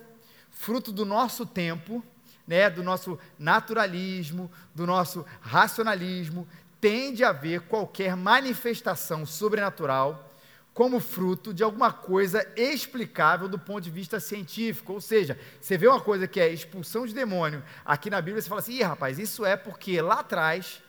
fruto 0.51 0.91
do 0.91 1.05
nosso 1.05 1.47
tempo, 1.47 2.03
né, 2.49 2.69
do 2.69 2.83
nosso 2.83 3.17
naturalismo, 3.39 4.51
do 4.75 4.89
nosso 4.89 5.25
racionalismo, 5.41 6.49
tende 6.81 7.23
a 7.23 7.31
ver 7.31 7.61
qualquer 7.61 8.17
manifestação 8.17 9.25
sobrenatural 9.25 10.33
como 10.75 10.99
fruto 10.99 11.55
de 11.55 11.63
alguma 11.63 11.93
coisa 11.93 12.45
explicável 12.57 13.47
do 13.47 13.57
ponto 13.57 13.83
de 13.83 13.91
vista 13.91 14.19
científico. 14.19 14.95
Ou 14.95 15.01
seja, 15.01 15.39
você 15.61 15.79
vê 15.79 15.87
uma 15.87 16.01
coisa 16.01 16.27
que 16.27 16.41
é 16.41 16.53
expulsão 16.53 17.07
de 17.07 17.15
demônio, 17.15 17.63
aqui 17.85 18.11
na 18.11 18.21
Bíblia 18.21 18.43
você 18.43 18.49
fala 18.49 18.61
assim: 18.61 18.75
Ih, 18.75 18.83
rapaz, 18.83 19.17
isso 19.17 19.47
é 19.47 19.57
porque 19.57 20.03
lá 20.03 20.19
atrás 20.19 20.83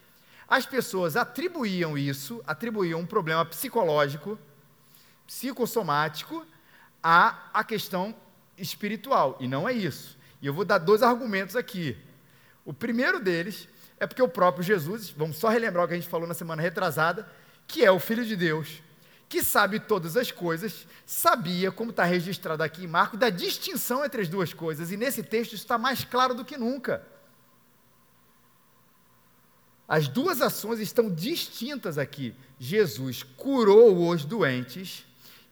as 0.47 0.65
pessoas 0.65 1.15
atribuíam 1.15 1.97
isso, 1.97 2.43
atribuíam 2.45 2.99
um 2.99 3.05
problema 3.05 3.45
psicológico, 3.45 4.37
psicossomático, 5.25 6.45
à, 7.01 7.49
à 7.53 7.63
questão 7.63 8.15
espiritual. 8.57 9.37
E 9.39 9.47
não 9.47 9.67
é 9.67 9.73
isso. 9.73 10.17
E 10.41 10.47
eu 10.47 10.53
vou 10.53 10.65
dar 10.65 10.77
dois 10.77 11.01
argumentos 11.01 11.55
aqui. 11.55 11.97
O 12.63 12.73
primeiro 12.73 13.19
deles 13.19 13.67
É 13.97 14.05
porque 14.05 14.21
o 14.21 14.27
próprio 14.27 14.63
Jesus, 14.63 15.09
vamos 15.09 15.37
só 15.37 15.47
relembrar 15.47 15.85
o 15.85 15.87
que 15.87 15.93
a 15.93 15.97
gente 15.97 16.09
falou 16.09 16.27
na 16.27 16.33
semana 16.33 16.61
retrasada, 16.61 17.27
que 17.65 17.83
é 17.83 17.91
o 17.91 17.99
Filho 17.99 18.25
de 18.25 18.35
Deus, 18.35 18.81
que 19.29 19.41
sabe 19.41 19.79
todas 19.79 20.17
as 20.17 20.31
coisas, 20.31 20.85
sabia, 21.05 21.71
como 21.71 21.91
está 21.91 22.03
registrado 22.03 22.61
aqui 22.61 22.83
em 22.83 22.87
Marcos, 22.87 23.19
da 23.19 23.29
distinção 23.29 24.03
entre 24.03 24.21
as 24.21 24.27
duas 24.27 24.53
coisas, 24.53 24.91
e 24.91 24.97
nesse 24.97 25.23
texto 25.23 25.53
isso 25.53 25.63
está 25.63 25.77
mais 25.77 26.03
claro 26.03 26.35
do 26.35 26.45
que 26.45 26.57
nunca. 26.57 27.01
As 29.87 30.07
duas 30.07 30.41
ações 30.41 30.79
estão 30.79 31.09
distintas 31.09 31.97
aqui. 31.97 32.33
Jesus 32.59 33.23
curou 33.23 34.09
os 34.09 34.25
doentes 34.25 35.05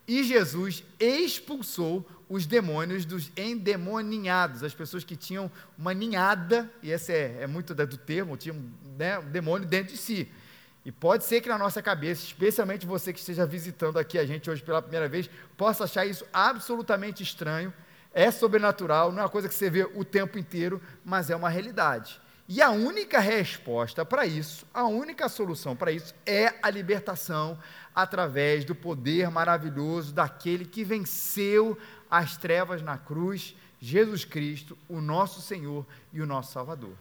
e 0.07 0.23
Jesus 0.23 0.83
expulsou 0.99 2.05
os 2.27 2.45
demônios 2.47 3.05
dos 3.05 3.31
endemoninhados, 3.37 4.63
as 4.63 4.73
pessoas 4.73 5.03
que 5.03 5.15
tinham 5.15 5.51
uma 5.77 5.93
ninhada, 5.93 6.69
e 6.81 6.89
esse 6.89 7.11
é, 7.13 7.41
é 7.41 7.47
muito 7.47 7.75
do 7.75 7.97
termo, 7.97 8.35
tinham 8.35 8.57
né, 8.97 9.19
um 9.19 9.29
demônio 9.29 9.67
dentro 9.67 9.93
de 9.93 9.99
si. 9.99 10.27
E 10.85 10.91
pode 10.91 11.23
ser 11.23 11.39
que 11.41 11.47
na 11.47 11.57
nossa 11.57 11.81
cabeça, 11.81 12.23
especialmente 12.23 12.85
você 12.85 13.13
que 13.13 13.19
esteja 13.19 13.45
visitando 13.45 13.97
aqui 13.97 14.17
a 14.17 14.25
gente 14.25 14.49
hoje 14.49 14.63
pela 14.63 14.81
primeira 14.81 15.07
vez, 15.07 15.29
possa 15.55 15.83
achar 15.83 16.05
isso 16.05 16.25
absolutamente 16.33 17.21
estranho, 17.21 17.73
é 18.13 18.29
sobrenatural, 18.31 19.11
não 19.11 19.19
é 19.19 19.21
uma 19.23 19.29
coisa 19.29 19.47
que 19.47 19.55
você 19.55 19.69
vê 19.69 19.83
o 19.83 20.03
tempo 20.03 20.37
inteiro, 20.37 20.81
mas 21.05 21.29
é 21.29 21.35
uma 21.35 21.49
realidade. 21.49 22.19
E 22.55 22.62
a 22.62 22.69
única 22.69 23.19
resposta 23.19 24.05
para 24.05 24.27
isso, 24.27 24.63
a 24.72 24.83
única 24.86 25.27
solução 25.27 25.75
para 25.75 25.91
isso 25.91 26.13
é 26.24 26.53
a 26.62 26.69
libertação 26.69 27.57
através 27.95 28.63
do 28.63 28.75
poder 28.75 29.27
maravilhoso 29.31 30.13
daquele 30.13 30.63
que 30.63 30.83
venceu 30.83 31.75
as 32.12 32.38
trevas 32.38 32.83
na 32.83 32.95
cruz, 32.95 33.55
Jesus 33.81 34.24
Cristo, 34.24 34.77
o 34.88 35.01
nosso 35.01 35.41
Senhor 35.41 35.83
e 36.13 36.22
o 36.22 36.27
nosso 36.27 36.51
Salvador. 36.51 36.93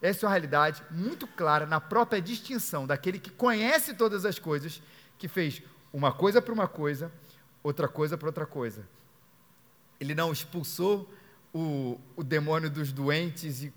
Essa 0.00 0.24
é 0.24 0.28
uma 0.28 0.32
realidade 0.32 0.80
muito 0.92 1.26
clara 1.26 1.66
na 1.66 1.80
própria 1.80 2.22
distinção 2.22 2.86
daquele 2.86 3.18
que 3.18 3.30
conhece 3.30 3.94
todas 3.94 4.24
as 4.24 4.38
coisas, 4.38 4.80
que 5.18 5.26
fez 5.26 5.60
uma 5.92 6.12
coisa 6.12 6.40
para 6.40 6.54
uma 6.54 6.68
coisa, 6.68 7.10
outra 7.64 7.88
coisa 7.88 8.16
para 8.16 8.28
outra 8.28 8.46
coisa. 8.46 8.88
Ele 9.98 10.14
não 10.14 10.30
expulsou 10.30 11.12
o, 11.52 11.98
o 12.14 12.22
demônio 12.22 12.70
dos 12.70 12.92
doentes 12.92 13.64
e 13.64 13.72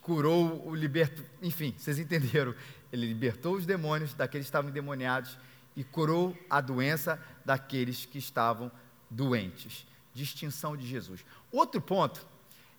curou 0.00 0.66
o 0.66 0.74
liberto, 0.74 1.22
enfim, 1.42 1.74
vocês 1.76 1.98
entenderam. 1.98 2.54
Ele 2.92 3.06
libertou 3.06 3.54
os 3.54 3.66
demônios 3.66 4.14
daqueles 4.14 4.46
que 4.46 4.48
estavam 4.48 4.70
endemoniados 4.70 5.36
e 5.76 5.82
curou 5.82 6.36
a 6.48 6.60
doença 6.60 7.20
daqueles 7.44 8.06
que 8.06 8.18
estavam 8.18 8.70
doentes. 9.10 9.86
Distinção 10.14 10.76
de 10.76 10.86
Jesus. 10.86 11.24
Outro 11.50 11.80
ponto 11.80 12.24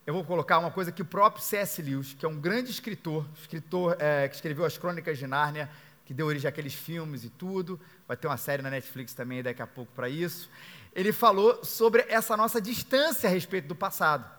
eu 0.05 0.13
vou 0.13 0.23
colocar 0.23 0.59
uma 0.59 0.69
coisa 0.69 0.91
que 0.91 1.01
o 1.01 1.05
próprio 1.05 1.43
C.S. 1.43 1.81
Lewis, 1.81 2.13
que 2.13 2.23
é 2.23 2.29
um 2.29 2.39
grande 2.39 2.69
escritor, 2.69 3.25
escritor 3.41 3.97
é, 3.99 4.27
que 4.27 4.35
escreveu 4.35 4.63
as 4.63 4.77
Crônicas 4.77 5.17
de 5.17 5.25
Nárnia, 5.25 5.67
que 6.05 6.13
deu 6.13 6.27
origem 6.27 6.47
àqueles 6.47 6.75
filmes 6.75 7.23
e 7.23 7.29
tudo, 7.29 7.79
vai 8.07 8.15
ter 8.15 8.27
uma 8.27 8.37
série 8.37 8.61
na 8.61 8.69
Netflix 8.69 9.15
também 9.15 9.41
daqui 9.41 9.63
a 9.63 9.67
pouco 9.67 9.91
para 9.93 10.07
isso. 10.07 10.47
Ele 10.93 11.11
falou 11.11 11.65
sobre 11.65 12.05
essa 12.07 12.37
nossa 12.37 12.61
distância 12.61 13.27
a 13.27 13.33
respeito 13.33 13.67
do 13.67 13.75
passado. 13.75 14.29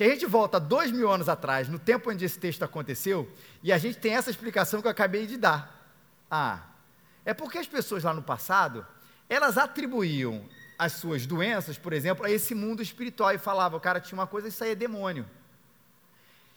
Que 0.00 0.04
a 0.04 0.08
gente 0.08 0.24
volta 0.24 0.58
dois 0.58 0.90
mil 0.90 1.10
anos 1.10 1.28
atrás, 1.28 1.68
no 1.68 1.78
tempo 1.78 2.10
onde 2.10 2.24
esse 2.24 2.38
texto 2.38 2.62
aconteceu, 2.62 3.30
e 3.62 3.70
a 3.70 3.76
gente 3.76 3.98
tem 3.98 4.14
essa 4.14 4.30
explicação 4.30 4.80
que 4.80 4.86
eu 4.86 4.90
acabei 4.90 5.26
de 5.26 5.36
dar. 5.36 5.94
Ah, 6.30 6.62
é 7.22 7.34
porque 7.34 7.58
as 7.58 7.66
pessoas 7.66 8.02
lá 8.02 8.14
no 8.14 8.22
passado, 8.22 8.86
elas 9.28 9.58
atribuíam 9.58 10.48
as 10.78 10.94
suas 10.94 11.26
doenças, 11.26 11.76
por 11.76 11.92
exemplo, 11.92 12.24
a 12.24 12.30
esse 12.30 12.54
mundo 12.54 12.80
espiritual 12.80 13.34
e 13.34 13.36
falava, 13.36 13.76
o 13.76 13.80
cara 13.80 14.00
tinha 14.00 14.18
uma 14.18 14.26
coisa, 14.26 14.48
isso 14.48 14.64
aí 14.64 14.70
é 14.70 14.74
demônio. 14.74 15.28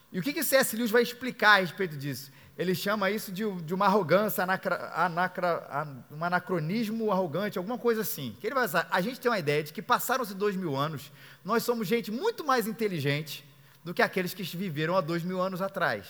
E 0.09 0.19
o 0.19 0.23
que, 0.23 0.31
que 0.31 0.41
C.S. 0.41 0.77
Lewis 0.77 0.89
vai 0.89 1.03
explicar 1.03 1.57
a 1.57 1.59
respeito 1.59 1.97
disso? 1.97 2.31
Ele 2.55 2.75
chama 2.75 3.09
isso 3.09 3.31
de, 3.31 3.49
de 3.63 3.73
uma 3.73 3.87
arrogância, 3.87 4.43
anacra, 4.43 4.91
anacra, 4.95 5.87
um 6.11 6.23
anacronismo 6.23 7.11
arrogante, 7.11 7.57
alguma 7.57 7.79
coisa 7.79 8.01
assim. 8.01 8.37
Que 8.39 8.47
ele 8.47 8.53
vai 8.53 8.65
usar. 8.65 8.87
A 8.91 9.01
gente 9.01 9.19
tem 9.19 9.31
uma 9.31 9.39
ideia 9.39 9.63
de 9.63 9.73
que 9.73 9.81
passaram-se 9.81 10.35
dois 10.35 10.55
mil 10.55 10.75
anos, 10.75 11.11
nós 11.43 11.63
somos 11.63 11.87
gente 11.87 12.11
muito 12.11 12.45
mais 12.45 12.67
inteligente 12.67 13.43
do 13.83 13.93
que 13.93 14.03
aqueles 14.03 14.33
que 14.33 14.43
viveram 14.43 14.95
há 14.95 15.01
dois 15.01 15.23
mil 15.23 15.41
anos 15.41 15.61
atrás. 15.61 16.07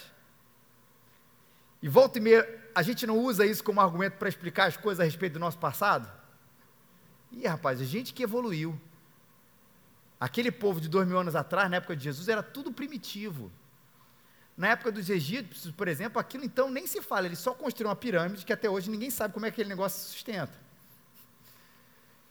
E 1.81 1.87
volta 1.87 2.17
e 2.17 2.21
meia, 2.21 2.69
a 2.75 2.81
gente 2.81 3.07
não 3.07 3.19
usa 3.19 3.45
isso 3.45 3.63
como 3.63 3.79
argumento 3.79 4.17
para 4.17 4.29
explicar 4.29 4.67
as 4.67 4.77
coisas 4.77 4.99
a 4.99 5.03
respeito 5.03 5.33
do 5.33 5.39
nosso 5.39 5.57
passado? 5.57 6.09
Ih, 7.31 7.47
rapaz, 7.47 7.81
a 7.81 7.85
gente 7.85 8.13
que 8.13 8.23
evoluiu. 8.23 8.79
Aquele 10.19 10.51
povo 10.51 10.79
de 10.79 10.87
dois 10.87 11.07
mil 11.07 11.17
anos 11.17 11.35
atrás, 11.35 11.69
na 11.69 11.77
época 11.77 11.95
de 11.95 12.03
Jesus, 12.03 12.27
era 12.27 12.43
tudo 12.43 12.71
primitivo. 12.71 13.51
Na 14.55 14.69
época 14.69 14.91
dos 14.91 15.09
egípcios, 15.09 15.73
por 15.73 15.87
exemplo, 15.87 16.19
aquilo 16.19 16.43
então 16.43 16.69
nem 16.69 16.85
se 16.85 17.01
fala, 17.01 17.25
eles 17.25 17.39
só 17.39 17.53
construíram 17.53 17.89
uma 17.89 17.95
pirâmide 17.95 18.45
que 18.45 18.53
até 18.53 18.69
hoje 18.69 18.89
ninguém 18.89 19.09
sabe 19.09 19.33
como 19.33 19.45
é 19.45 19.49
que 19.49 19.55
aquele 19.55 19.69
negócio 19.69 19.99
se 19.99 20.11
sustenta. 20.11 20.53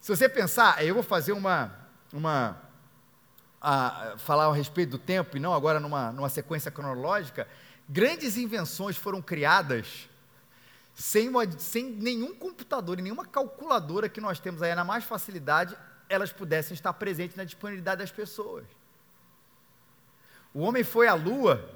Se 0.01 0.15
você 0.15 0.29
pensar, 0.29 0.85
eu 0.85 0.95
vou 0.95 1.03
fazer 1.03 1.33
uma, 1.33 1.73
uma 2.13 2.61
a, 3.61 4.15
falar 4.19 4.47
a 4.47 4.53
respeito 4.53 4.91
do 4.91 4.99
tempo 4.99 5.37
e 5.37 5.41
não 5.41 5.53
agora 5.55 5.81
numa, 5.81 6.13
numa 6.13 6.29
sequência 6.29 6.71
cronológica, 6.71 7.47
grandes 7.89 8.37
invenções 8.37 8.97
foram 8.97 9.21
criadas 9.21 10.09
sem, 10.95 11.29
uma, 11.29 11.51
sem 11.59 11.85
nenhum 11.85 12.35
computador 12.35 12.99
e 12.99 13.03
nenhuma 13.03 13.25
calculadora 13.25 14.09
que 14.09 14.21
nós 14.21 14.39
temos 14.39 14.63
aí 14.63 14.75
na 14.75 14.85
mais 14.85 15.05
facilidade, 15.05 15.77
elas 16.09 16.33
pudessem 16.33 16.75
estar 16.75 16.93
presentes 16.93 17.37
na 17.37 17.45
disponibilidade 17.45 18.01
das 18.01 18.11
pessoas. 18.11 18.65
O 20.53 20.61
homem 20.61 20.85
foi 20.85 21.09
à 21.09 21.15
lua, 21.15 21.69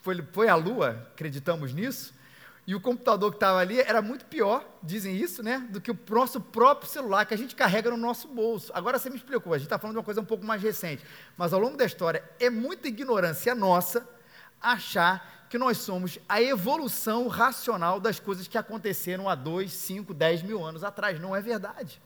foi, 0.00 0.22
foi 0.32 0.50
lua, 0.52 1.08
acreditamos 1.12 1.72
nisso, 1.72 2.14
e 2.66 2.74
o 2.74 2.80
computador 2.80 3.30
que 3.30 3.36
estava 3.36 3.58
ali 3.58 3.80
era 3.80 4.00
muito 4.00 4.24
pior, 4.26 4.64
dizem 4.82 5.16
isso, 5.16 5.42
né, 5.42 5.66
do 5.70 5.80
que 5.80 5.90
o 5.90 5.98
nosso 6.08 6.40
próprio 6.40 6.88
celular 6.88 7.24
que 7.24 7.34
a 7.34 7.38
gente 7.38 7.56
carrega 7.56 7.90
no 7.90 7.96
nosso 7.96 8.28
bolso. 8.28 8.70
Agora 8.74 8.98
você 8.98 9.10
me 9.10 9.16
explicou, 9.16 9.52
a 9.52 9.58
gente 9.58 9.66
está 9.66 9.78
falando 9.78 9.94
de 9.94 9.98
uma 9.98 10.04
coisa 10.04 10.20
um 10.20 10.24
pouco 10.24 10.44
mais 10.44 10.62
recente, 10.62 11.04
mas 11.36 11.52
ao 11.52 11.58
longo 11.60 11.76
da 11.76 11.84
história 11.84 12.22
é 12.38 12.48
muita 12.48 12.88
ignorância 12.88 13.54
nossa 13.54 14.08
achar 14.60 15.46
que 15.48 15.58
nós 15.58 15.78
somos 15.78 16.18
a 16.28 16.40
evolução 16.40 17.26
racional 17.26 17.98
das 17.98 18.20
coisas 18.20 18.46
que 18.46 18.56
aconteceram 18.56 19.28
há 19.28 19.34
2, 19.34 19.72
5, 19.72 20.14
10 20.14 20.42
mil 20.42 20.64
anos 20.64 20.84
atrás. 20.84 21.18
Não 21.18 21.34
é 21.34 21.40
verdade. 21.40 22.00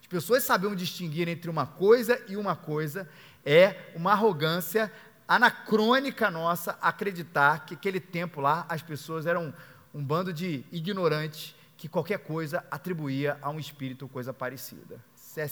As 0.00 0.06
pessoas 0.08 0.42
sabiam 0.42 0.74
distinguir 0.74 1.28
entre 1.28 1.48
uma 1.48 1.66
coisa 1.66 2.20
e 2.28 2.36
uma 2.36 2.56
coisa, 2.56 3.08
é 3.44 3.92
uma 3.94 4.12
arrogância 4.12 4.92
anacrônica 5.28 6.30
nossa 6.30 6.78
acreditar 6.80 7.66
que 7.66 7.74
aquele 7.74 8.00
tempo 8.00 8.40
lá 8.40 8.64
as 8.68 8.82
pessoas 8.82 9.26
eram 9.26 9.52
um 9.94 10.02
bando 10.02 10.32
de 10.32 10.64
ignorantes 10.70 11.54
que 11.76 11.88
qualquer 11.88 12.18
coisa 12.18 12.64
atribuía 12.70 13.38
a 13.42 13.50
um 13.50 13.58
espírito 13.58 14.02
ou 14.02 14.08
coisa 14.08 14.32
parecida. 14.32 14.98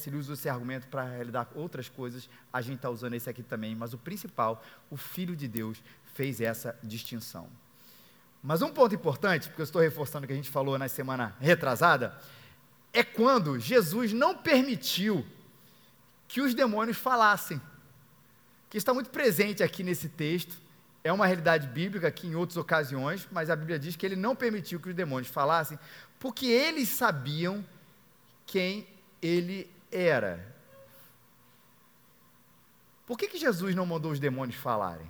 Lewis 0.06 0.28
usa 0.28 0.32
esse 0.32 0.48
argumento 0.48 0.86
para 0.86 1.02
realizar 1.02 1.46
outras 1.54 1.88
coisas, 1.90 2.28
a 2.50 2.62
gente 2.62 2.76
está 2.76 2.88
usando 2.88 3.14
esse 3.14 3.28
aqui 3.28 3.42
também, 3.42 3.74
mas 3.74 3.92
o 3.92 3.98
principal, 3.98 4.64
o 4.90 4.96
Filho 4.96 5.36
de 5.36 5.46
Deus, 5.46 5.82
fez 6.14 6.40
essa 6.40 6.78
distinção. 6.82 7.48
Mas 8.42 8.62
um 8.62 8.70
ponto 8.70 8.94
importante, 8.94 9.48
porque 9.48 9.60
eu 9.60 9.64
estou 9.64 9.82
reforçando 9.82 10.24
o 10.24 10.26
que 10.26 10.32
a 10.32 10.36
gente 10.36 10.50
falou 10.50 10.78
na 10.78 10.88
semana 10.88 11.36
retrasada, 11.40 12.18
é 12.92 13.02
quando 13.02 13.58
Jesus 13.58 14.12
não 14.12 14.36
permitiu 14.36 15.26
que 16.28 16.40
os 16.40 16.54
demônios 16.54 16.96
falassem. 16.96 17.60
Que 18.74 18.78
está 18.78 18.92
muito 18.92 19.10
presente 19.10 19.62
aqui 19.62 19.84
nesse 19.84 20.08
texto, 20.08 20.60
é 21.04 21.12
uma 21.12 21.26
realidade 21.26 21.68
bíblica 21.68 22.08
aqui 22.08 22.26
em 22.26 22.34
outras 22.34 22.56
ocasiões, 22.56 23.28
mas 23.30 23.48
a 23.48 23.54
Bíblia 23.54 23.78
diz 23.78 23.94
que 23.94 24.04
ele 24.04 24.16
não 24.16 24.34
permitiu 24.34 24.80
que 24.80 24.88
os 24.88 24.94
demônios 24.96 25.30
falassem, 25.30 25.78
porque 26.18 26.46
eles 26.46 26.88
sabiam 26.88 27.64
quem 28.44 28.84
ele 29.22 29.72
era. 29.92 30.52
Por 33.06 33.16
que, 33.16 33.28
que 33.28 33.38
Jesus 33.38 33.76
não 33.76 33.86
mandou 33.86 34.10
os 34.10 34.18
demônios 34.18 34.56
falarem? 34.56 35.08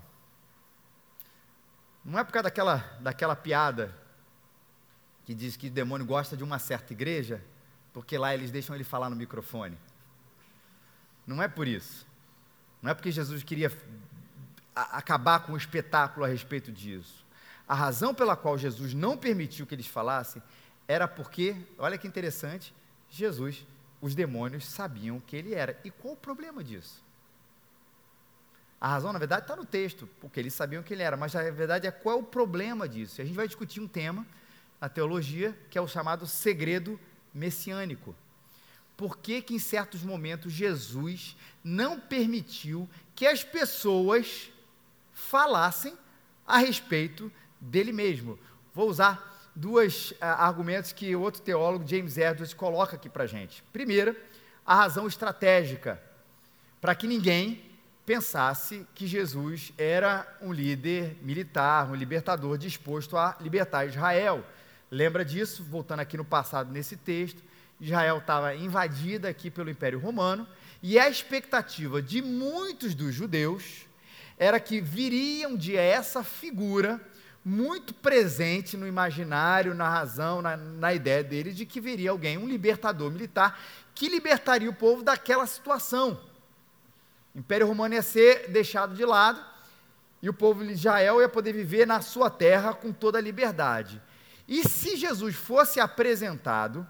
Não 2.05 2.19
é 2.19 2.23
por 2.23 2.33
causa 2.33 2.43
daquela, 2.43 2.77
daquela 3.01 3.35
piada 3.35 3.97
que 5.25 5.33
diz 5.33 5.57
que 5.57 5.69
o 5.69 5.71
demônio 5.71 6.07
gosta 6.07 6.37
de 6.37 6.45
uma 6.45 6.59
certa 6.59 6.93
igreja, 6.93 7.43
porque 7.95 8.19
lá 8.19 8.35
eles 8.35 8.51
deixam 8.51 8.75
ele 8.75 8.85
falar 8.85 9.09
no 9.09 9.17
microfone. 9.17 9.79
Não 11.27 11.43
é 11.43 11.49
por 11.49 11.67
isso. 11.67 12.07
Não 12.85 12.91
é 12.91 12.95
porque 12.95 13.11
Jesus 13.11 13.43
queria 13.43 13.73
acabar 14.75 15.41
com 15.41 15.55
o 15.55 15.57
espetáculo 15.57 16.27
a 16.27 16.29
respeito 16.29 16.71
disso. 16.71 17.25
A 17.67 17.75
razão 17.75 18.15
pela 18.15 18.37
qual 18.37 18.59
Jesus 18.59 18.93
não 18.93 19.17
permitiu 19.17 19.67
que 19.67 19.75
eles 19.75 19.87
falassem 19.87 20.43
era 20.87 21.09
porque, 21.09 21.57
olha 21.79 21.97
que 21.97 22.07
interessante, 22.07 22.75
Jesus, 23.09 23.67
os 24.03 24.15
demônios 24.15 24.67
sabiam 24.67 25.19
que 25.19 25.35
ele 25.35 25.55
era. 25.55 25.81
E 25.83 25.91
qual 25.91 26.13
o 26.13 26.17
problema 26.19 26.63
disso? 26.63 27.03
A 28.79 28.89
razão, 28.89 29.15
na 29.15 29.19
verdade, 29.19 29.45
está 29.45 29.57
no 29.57 29.65
texto, 29.65 30.07
porque 30.21 30.39
eles 30.39 30.53
sabiam 30.53 30.83
que 30.83 30.93
ele 30.93 31.03
era, 31.03 31.17
mas 31.17 31.35
a 31.35 31.51
verdade 31.51 31.87
é 31.87 31.91
qual 31.91 32.19
é 32.19 32.21
o 32.21 32.23
problema 32.23 32.87
disso. 32.87 33.19
A 33.19 33.25
gente 33.25 33.35
vai 33.35 33.47
discutir 33.47 33.81
um 33.81 33.89
tema 33.89 34.27
na 34.79 34.91
teologia 34.91 35.59
que 35.71 35.79
é 35.79 35.81
o 35.81 35.89
chamado 35.89 36.27
segredo 36.27 37.01
messiânico. 37.33 38.15
Por 38.97 39.19
que, 39.19 39.43
que 39.43 39.55
em 39.55 39.59
certos 39.59 40.03
momentos 40.03 40.53
Jesus 40.53 41.37
não 41.63 41.99
permitiu 41.99 42.89
que 43.15 43.27
as 43.27 43.43
pessoas 43.43 44.51
falassem 45.13 45.97
a 46.47 46.59
respeito 46.59 47.33
dele 47.61 47.93
mesmo. 47.93 48.39
Vou 48.75 48.89
usar 48.89 49.49
dois 49.55 50.11
uh, 50.13 50.17
argumentos 50.21 50.93
que 50.93 51.15
outro 51.15 51.41
teólogo, 51.41 51.89
James 51.89 52.19
Edwards, 52.19 52.53
coloca 52.53 52.97
aqui 52.97 53.09
para 53.09 53.27
gente. 53.27 53.63
Primeiro, 53.73 54.17
a 54.67 54.75
razão 54.75 55.07
estratégica, 55.07 56.01
para 56.81 56.95
que 56.95 57.07
ninguém 57.07 57.63
pensasse 58.05 58.87
que 58.95 59.07
Jesus 59.07 59.73
era 59.79 60.27
um 60.41 60.53
líder 60.53 61.17
militar, 61.23 61.91
um 61.91 61.95
libertador 61.95 62.59
disposto 62.59 63.17
a 63.17 63.37
libertar 63.41 63.87
Israel. 63.87 64.45
Lembra 64.91 65.25
disso? 65.25 65.65
Voltando 65.65 66.01
aqui 66.01 66.17
no 66.17 66.25
passado 66.25 66.71
nesse 66.71 66.97
texto, 66.97 67.43
Israel 67.85 68.19
estava 68.19 68.55
invadida 68.55 69.29
aqui 69.29 69.51
pelo 69.51 69.69
Império 69.69 69.99
Romano 69.99 70.49
e 70.83 70.99
a 70.99 71.09
expectativa 71.09 72.01
de 72.01 72.23
muitos 72.23 72.95
dos 72.95 73.15
judeus 73.15 73.87
era 74.39 74.59
que 74.59 74.81
viriam 74.81 75.55
de 75.55 75.77
essa 75.77 76.25
figura 76.25 77.01
muito 77.45 77.93
presente 77.93 78.75
no 78.75 78.87
imaginário, 78.87 79.75
na 79.75 79.89
razão, 79.89 80.41
na, 80.41 80.57
na 80.57 80.95
ideia 80.95 81.23
deles 81.23 81.55
de 81.55 81.67
que 81.67 81.79
viria 81.79 82.11
alguém, 82.11 82.39
um 82.39 82.49
libertador 82.49 83.11
militar, 83.11 83.61
que 83.95 84.09
libertaria 84.09 84.71
o 84.71 84.75
povo 84.75 85.03
daquela 85.03 85.47
situação. 85.47 86.19
O 87.35 87.39
Império 87.39 87.67
Romano 87.67 87.95
ia 87.95 88.03
ser 88.03 88.49
deixado 88.49 88.95
de 88.95 89.05
lado 89.05 89.45
e 90.23 90.29
o 90.31 90.33
povo 90.33 90.65
de 90.65 90.73
Israel 90.73 91.21
ia 91.21 91.29
poder 91.29 91.53
viver 91.53 91.87
na 91.87 92.01
sua 92.01 92.31
terra 92.31 92.73
com 92.73 92.93
toda 92.95 93.19
a 93.19 93.23
liberdade. 93.23 94.01
E 94.49 94.67
se 94.67 94.97
Jesus 94.97 95.35
fosse 95.35 95.81
apresentado 95.81 96.87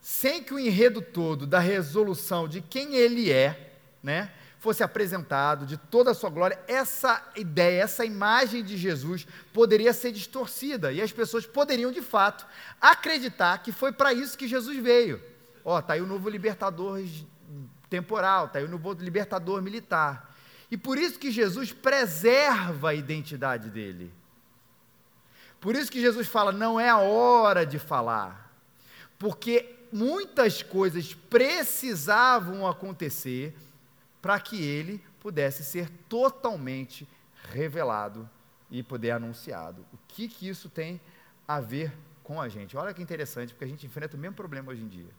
sem 0.00 0.42
que 0.42 0.54
o 0.54 0.58
enredo 0.58 1.02
todo 1.02 1.46
da 1.46 1.58
resolução 1.58 2.48
de 2.48 2.60
quem 2.60 2.94
ele 2.94 3.30
é, 3.30 3.74
né, 4.02 4.32
fosse 4.58 4.82
apresentado 4.82 5.64
de 5.64 5.76
toda 5.76 6.10
a 6.10 6.14
sua 6.14 6.28
glória, 6.28 6.58
essa 6.68 7.30
ideia, 7.34 7.82
essa 7.82 8.04
imagem 8.04 8.62
de 8.62 8.76
Jesus 8.76 9.26
poderia 9.52 9.92
ser 9.92 10.12
distorcida 10.12 10.92
e 10.92 11.00
as 11.00 11.10
pessoas 11.12 11.46
poderiam 11.46 11.90
de 11.90 12.02
fato 12.02 12.46
acreditar 12.80 13.62
que 13.62 13.72
foi 13.72 13.90
para 13.90 14.12
isso 14.12 14.36
que 14.36 14.46
Jesus 14.46 14.76
veio. 14.78 15.22
Ó, 15.64 15.80
tá 15.80 15.94
aí 15.94 16.00
o 16.00 16.06
novo 16.06 16.28
libertador 16.28 17.02
temporal, 17.88 18.48
tá 18.48 18.58
aí 18.58 18.64
o 18.64 18.68
novo 18.68 18.92
libertador 18.92 19.62
militar. 19.62 20.34
E 20.70 20.76
por 20.76 20.98
isso 20.98 21.18
que 21.18 21.30
Jesus 21.30 21.72
preserva 21.72 22.90
a 22.90 22.94
identidade 22.94 23.70
dele. 23.70 24.12
Por 25.60 25.74
isso 25.74 25.90
que 25.90 26.00
Jesus 26.00 26.28
fala: 26.28 26.52
não 26.52 26.78
é 26.78 26.88
a 26.88 26.98
hora 26.98 27.66
de 27.66 27.78
falar. 27.78 28.54
Porque 29.18 29.79
muitas 29.92 30.62
coisas 30.62 31.14
precisavam 31.14 32.66
acontecer 32.66 33.54
para 34.20 34.38
que 34.38 34.62
ele 34.62 35.02
pudesse 35.20 35.64
ser 35.64 35.88
totalmente 36.08 37.06
revelado 37.50 38.28
e 38.70 38.82
poder 38.82 39.10
anunciado. 39.12 39.84
O 39.92 39.98
que, 40.08 40.28
que 40.28 40.48
isso 40.48 40.68
tem 40.68 41.00
a 41.46 41.60
ver 41.60 41.92
com 42.22 42.40
a 42.40 42.48
gente? 42.48 42.76
Olha 42.76 42.94
que 42.94 43.02
interessante, 43.02 43.52
porque 43.52 43.64
a 43.64 43.68
gente 43.68 43.86
enfrenta 43.86 44.16
o 44.16 44.20
mesmo 44.20 44.36
problema 44.36 44.70
hoje 44.70 44.82
em 44.82 44.88
dia. 44.88 45.10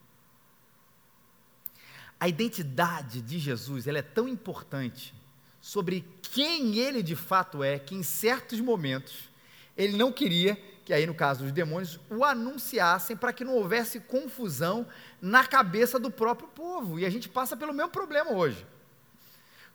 A 2.20 2.28
identidade 2.28 3.22
de 3.22 3.40
Jesus 3.40 3.88
ela 3.88 3.98
é 3.98 4.04
tão 4.04 4.28
importante 4.28 5.14
sobre 5.60 6.08
quem 6.22 6.78
ele 6.78 7.04
de 7.04 7.16
fato 7.16 7.64
é, 7.64 7.78
que 7.78 7.96
em 7.96 8.04
certos 8.04 8.60
momentos 8.60 9.30
ele 9.76 9.98
não 9.98 10.12
queria 10.12 10.58
que 10.84 10.94
aí 10.94 11.06
no 11.06 11.14
caso 11.14 11.46
os 11.46 11.52
demônios 11.52 12.00
o 12.10 12.24
anunciassem 12.26 13.16
para 13.16 13.32
que 13.32 13.44
não 13.44 13.56
houvesse 13.56 14.00
confusão 14.00 14.88
na 15.22 15.46
cabeça 15.46 16.00
do 16.00 16.10
próprio 16.10 16.48
povo. 16.50 17.00
E 17.00 17.06
a 17.06 17.10
gente 17.10 17.30
passa 17.30 17.56
pelo 17.56 17.74
mesmo 17.74 17.92
problema 17.92 18.32
hoje. 18.32 18.66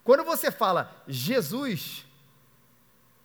Quando 0.03 0.25
você 0.25 0.51
fala 0.51 1.05
Jesus, 1.07 2.07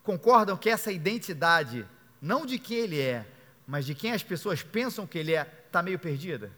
concordam 0.03 0.57
que 0.57 0.69
essa 0.69 0.91
identidade, 0.91 1.87
não 2.21 2.45
de 2.45 2.57
quem 2.57 2.77
ele 2.77 2.99
é, 2.99 3.25
mas 3.67 3.85
de 3.85 3.95
quem 3.95 4.11
as 4.11 4.23
pessoas 4.23 4.63
pensam 4.63 5.07
que 5.07 5.17
ele 5.17 5.35
é, 5.35 5.47
está 5.67 5.81
meio 5.81 5.99
perdida? 5.99 6.51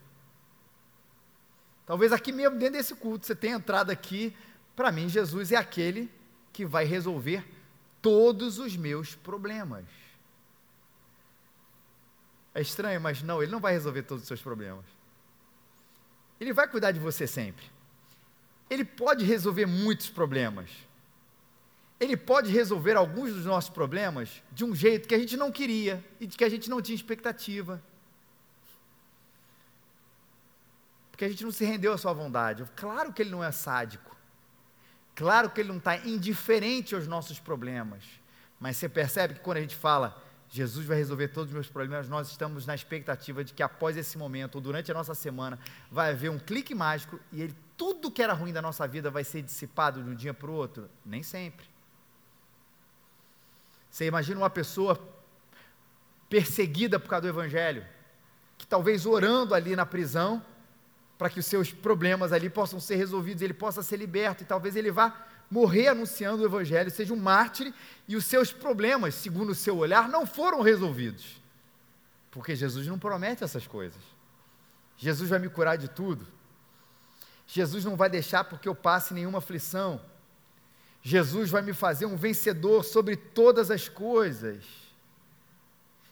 Talvez 1.85 2.13
aqui 2.13 2.31
mesmo 2.31 2.57
dentro 2.57 2.77
desse 2.77 2.95
culto 2.95 3.25
você 3.25 3.35
tenha 3.35 3.55
entrado 3.55 3.89
aqui, 3.91 4.35
para 4.75 4.91
mim 4.91 5.09
Jesus 5.09 5.51
é 5.51 5.57
aquele 5.57 6.09
que 6.51 6.65
vai 6.65 6.85
resolver 6.85 7.45
todos 8.01 8.59
os 8.59 8.75
meus 8.75 9.15
problemas. 9.15 10.02
É 12.55 12.61
estranho, 12.61 13.01
mas 13.01 13.23
não, 13.23 13.41
ele 13.41 13.51
não 13.51 13.59
vai 13.59 13.73
resolver 13.73 14.03
todos 14.03 14.23
os 14.23 14.27
seus 14.27 14.41
problemas. 14.41 14.85
Ele 16.39 16.53
vai 16.53 16.67
cuidar 16.67 16.91
de 16.91 16.99
você 16.99 17.25
sempre. 17.25 17.65
Ele 18.69 18.85
pode 18.85 19.25
resolver 19.25 19.65
muitos 19.65 20.09
problemas. 20.09 20.69
Ele 21.99 22.17
pode 22.17 22.51
resolver 22.51 22.95
alguns 22.95 23.33
dos 23.33 23.45
nossos 23.45 23.69
problemas 23.69 24.43
de 24.51 24.65
um 24.65 24.75
jeito 24.75 25.07
que 25.07 25.15
a 25.15 25.19
gente 25.19 25.37
não 25.37 25.51
queria 25.51 26.03
e 26.19 26.27
de 26.27 26.37
que 26.37 26.43
a 26.43 26.49
gente 26.49 26.69
não 26.69 26.81
tinha 26.81 26.95
expectativa. 26.95 27.81
Porque 31.11 31.25
a 31.25 31.29
gente 31.29 31.43
não 31.43 31.51
se 31.51 31.63
rendeu 31.63 31.93
à 31.93 31.97
sua 31.97 32.13
vontade. 32.13 32.65
Claro 32.75 33.13
que 33.13 33.21
ele 33.21 33.29
não 33.29 33.43
é 33.43 33.51
sádico. 33.51 34.15
Claro 35.15 35.49
que 35.49 35.61
ele 35.61 35.69
não 35.69 35.77
está 35.77 35.97
indiferente 35.97 36.95
aos 36.95 37.07
nossos 37.07 37.39
problemas. 37.39 38.03
Mas 38.59 38.77
você 38.77 38.89
percebe 38.89 39.35
que 39.35 39.39
quando 39.39 39.57
a 39.57 39.61
gente 39.61 39.75
fala, 39.75 40.22
Jesus 40.55 40.85
vai 40.85 40.97
resolver 40.97 41.29
todos 41.29 41.49
os 41.49 41.53
meus 41.55 41.67
problemas. 41.67 42.07
Nós 42.07 42.29
estamos 42.29 42.67
na 42.67 42.75
expectativa 42.75 43.43
de 43.43 43.55
que 43.55 43.63
após 43.63 43.97
esse 43.97 44.19
momento, 44.19 44.53
ou 44.53 44.61
durante 44.61 44.91
a 44.91 44.93
nossa 44.93 45.15
semana, 45.15 45.57
vai 45.89 46.11
haver 46.11 46.29
um 46.29 46.37
clique 46.37 46.75
mágico 46.75 47.19
e 47.31 47.41
ele, 47.41 47.55
tudo 47.75 48.11
que 48.11 48.21
era 48.21 48.33
ruim 48.33 48.53
da 48.53 48.61
nossa 48.61 48.87
vida 48.87 49.09
vai 49.09 49.23
ser 49.23 49.41
dissipado 49.41 50.03
de 50.03 50.11
um 50.11 50.13
dia 50.13 50.31
para 50.31 50.51
o 50.51 50.53
outro? 50.53 50.87
Nem 51.03 51.23
sempre. 51.23 51.65
Você 53.89 54.05
imagina 54.05 54.41
uma 54.41 54.49
pessoa 54.49 55.01
perseguida 56.29 56.99
por 56.99 57.09
causa 57.09 57.23
do 57.23 57.29
Evangelho, 57.29 57.83
que 58.55 58.67
talvez 58.67 59.07
orando 59.07 59.55
ali 59.55 59.75
na 59.75 59.87
prisão, 59.87 60.45
para 61.17 61.31
que 61.31 61.39
os 61.39 61.47
seus 61.47 61.73
problemas 61.73 62.31
ali 62.31 62.47
possam 62.47 62.79
ser 62.79 62.97
resolvidos, 62.97 63.41
ele 63.41 63.55
possa 63.55 63.81
ser 63.81 63.97
liberto, 63.97 64.43
e 64.43 64.45
talvez 64.45 64.75
ele 64.75 64.91
vá 64.91 65.25
morrer 65.53 65.89
anunciando 65.89 66.41
o 66.41 66.45
Evangelho, 66.45 66.89
seja 66.89 67.13
um 67.13 67.17
mártir 67.17 67.71
e 68.07 68.15
os 68.15 68.25
seus 68.25 68.51
problemas, 68.51 69.13
segundo 69.13 69.51
o 69.51 69.55
seu 69.55 69.77
olhar, 69.77 70.09
não 70.09 70.25
foram 70.25 70.61
resolvidos. 70.61 71.39
Porque 72.31 72.55
Jesus 72.55 72.87
não 72.87 72.97
promete 72.97 73.43
essas 73.43 73.67
coisas. 73.67 74.01
Jesus 74.97 75.29
vai 75.29 75.37
me 75.37 75.47
curar 75.47 75.77
de 75.77 75.87
tudo. 75.87 76.25
Jesus 77.45 77.85
não 77.85 77.95
vai 77.95 78.09
deixar 78.09 78.45
porque 78.45 78.67
eu 78.67 78.73
passe 78.73 79.13
nenhuma 79.13 79.37
aflição. 79.37 80.01
Jesus 81.03 81.51
vai 81.51 81.61
me 81.61 81.73
fazer 81.73 82.07
um 82.07 82.17
vencedor 82.17 82.83
sobre 82.83 83.15
todas 83.15 83.69
as 83.69 83.87
coisas. 83.87 84.63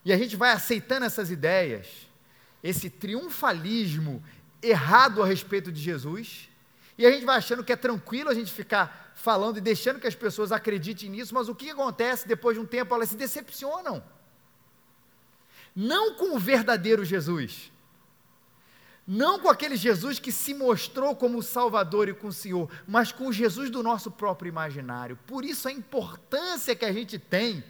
E 0.06 0.14
a 0.14 0.18
gente 0.18 0.36
vai 0.36 0.52
aceitando 0.52 1.06
essas 1.08 1.32
ideias, 1.32 1.88
esse 2.62 2.92
triunfalismo 2.92 4.24
errado 4.62 5.24
a 5.24 5.26
respeito 5.26 5.72
de 5.72 5.82
Jesus, 5.82 6.48
e 6.96 7.06
a 7.08 7.12
gente 7.12 7.26
vai 7.26 7.38
achando 7.38 7.64
que 7.64 7.74
é 7.74 7.76
tranquilo 7.76 8.30
a 8.30 8.34
gente 8.36 8.52
ficar 8.52 9.11
falando 9.22 9.58
e 9.58 9.62
deixando 9.62 10.00
que 10.00 10.08
as 10.08 10.16
pessoas 10.16 10.52
acreditem 10.52 11.10
nisso, 11.10 11.34
mas 11.34 11.48
o 11.48 11.56
que 11.56 11.70
acontece 11.70 12.28
depois 12.28 12.58
de 12.58 12.62
um 12.62 12.66
tempo? 12.66 12.94
Elas 12.94 13.10
se 13.10 13.16
decepcionam. 13.16 14.04
Não 15.76 16.16
com 16.16 16.36
o 16.36 16.40
verdadeiro 16.40 17.06
Jesus, 17.06 17.72
não 19.08 19.40
com 19.40 19.50
aquele 19.50 19.78
Jesus 19.78 20.20
que 20.20 20.32
se 20.32 20.54
mostrou 20.54 21.16
como 21.16 21.38
o 21.38 21.44
Salvador 21.44 22.10
e 22.10 22.14
com 22.14 22.28
o 22.28 22.34
Senhor, 22.34 22.70
mas 22.88 23.12
com 23.12 23.28
o 23.28 23.34
Jesus 23.34 23.70
do 23.70 23.82
nosso 23.82 24.12
próprio 24.12 24.50
imaginário. 24.50 25.18
Por 25.26 25.46
isso 25.46 25.68
a 25.68 25.72
importância 25.72 26.76
que 26.76 26.86
a 26.86 26.92
gente 26.92 27.18
tem 27.18 27.64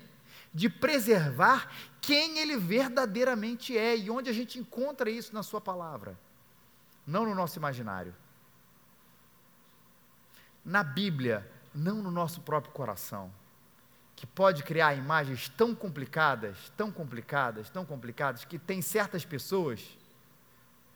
de 0.54 0.70
preservar 0.70 1.72
quem 2.02 2.40
ele 2.40 2.58
verdadeiramente 2.58 3.78
é 3.78 3.96
e 3.96 4.10
onde 4.10 4.30
a 4.30 4.34
gente 4.34 4.58
encontra 4.58 5.10
isso 5.10 5.34
na 5.34 5.44
Sua 5.44 5.62
palavra, 5.62 6.20
não 7.06 7.26
no 7.26 7.36
nosso 7.36 7.60
imaginário 7.60 8.16
na 10.64 10.84
Bíblia, 10.84 11.50
não 11.74 12.02
no 12.02 12.12
nosso 12.12 12.42
próprio 12.42 12.74
coração, 12.74 13.32
que 14.16 14.28
pode 14.28 14.64
criar 14.64 14.94
imagens 14.94 15.50
tão 15.50 15.74
complicadas, 15.74 16.72
tão 16.78 16.92
complicadas, 16.92 17.70
tão 17.70 17.86
complicadas, 17.86 18.46
que 18.46 18.60
tem 18.60 18.82
certas 18.82 19.26
pessoas 19.26 19.98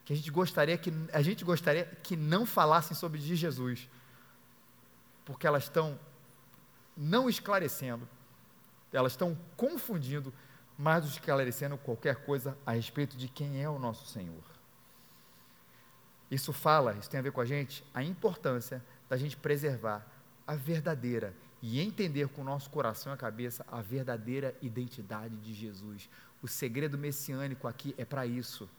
que 0.05 0.13
a 0.13 0.15
gente 0.15 0.29
gostaria 0.29 0.77
que 0.77 0.93
a 1.11 1.21
gente 1.23 1.43
gostaria 1.43 1.85
que 2.03 2.15
não 2.15 2.45
falassem 2.45 2.95
sobre 2.95 3.19
Jesus, 3.19 3.89
porque 5.25 5.47
elas 5.47 5.63
estão 5.63 5.99
não 6.95 7.27
esclarecendo, 7.27 8.07
elas 8.93 9.13
estão 9.13 9.35
confundindo 9.57 10.31
que 10.77 11.07
esclarecendo 11.07 11.77
qualquer 11.77 12.17
coisa 12.17 12.57
a 12.65 12.73
respeito 12.73 13.17
de 13.17 13.27
quem 13.27 13.63
é 13.63 13.69
o 13.69 13.79
nosso 13.79 14.05
Senhor. 14.05 14.43
Isso 16.29 16.51
fala, 16.51 16.93
isso 16.93 17.09
tem 17.09 17.19
a 17.19 17.23
ver 17.23 17.31
com 17.31 17.41
a 17.41 17.45
gente, 17.45 17.83
a 17.93 18.03
importância 18.03 18.83
da 19.09 19.17
gente 19.17 19.37
preservar 19.37 20.05
a 20.45 20.55
verdadeira 20.55 21.33
e 21.61 21.79
entender 21.79 22.27
com 22.29 22.41
o 22.41 22.45
nosso 22.45 22.69
coração 22.69 23.11
e 23.11 23.15
a 23.15 23.17
cabeça 23.17 23.65
a 23.71 23.81
verdadeira 23.81 24.55
identidade 24.61 25.35
de 25.37 25.53
Jesus. 25.53 26.09
O 26.41 26.47
segredo 26.47 26.97
messiânico 26.97 27.67
aqui 27.67 27.95
é 27.97 28.05
para 28.05 28.25
isso. 28.25 28.69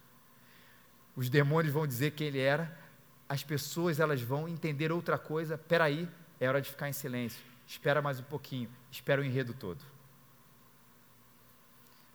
Os 1.16 1.28
demônios 1.28 1.72
vão 1.72 1.86
dizer 1.86 2.12
quem 2.12 2.28
ele 2.28 2.40
era, 2.40 2.76
as 3.28 3.42
pessoas 3.42 3.98
elas 3.98 4.20
vão 4.20 4.48
entender 4.48 4.92
outra 4.92 5.18
coisa. 5.18 5.54
Espera 5.54 5.84
aí, 5.84 6.08
é 6.38 6.48
hora 6.48 6.60
de 6.60 6.70
ficar 6.70 6.88
em 6.88 6.92
silêncio. 6.92 7.42
Espera 7.66 8.00
mais 8.00 8.20
um 8.20 8.24
pouquinho, 8.24 8.70
espera 8.90 9.20
o 9.20 9.24
enredo 9.24 9.52
todo. 9.52 9.84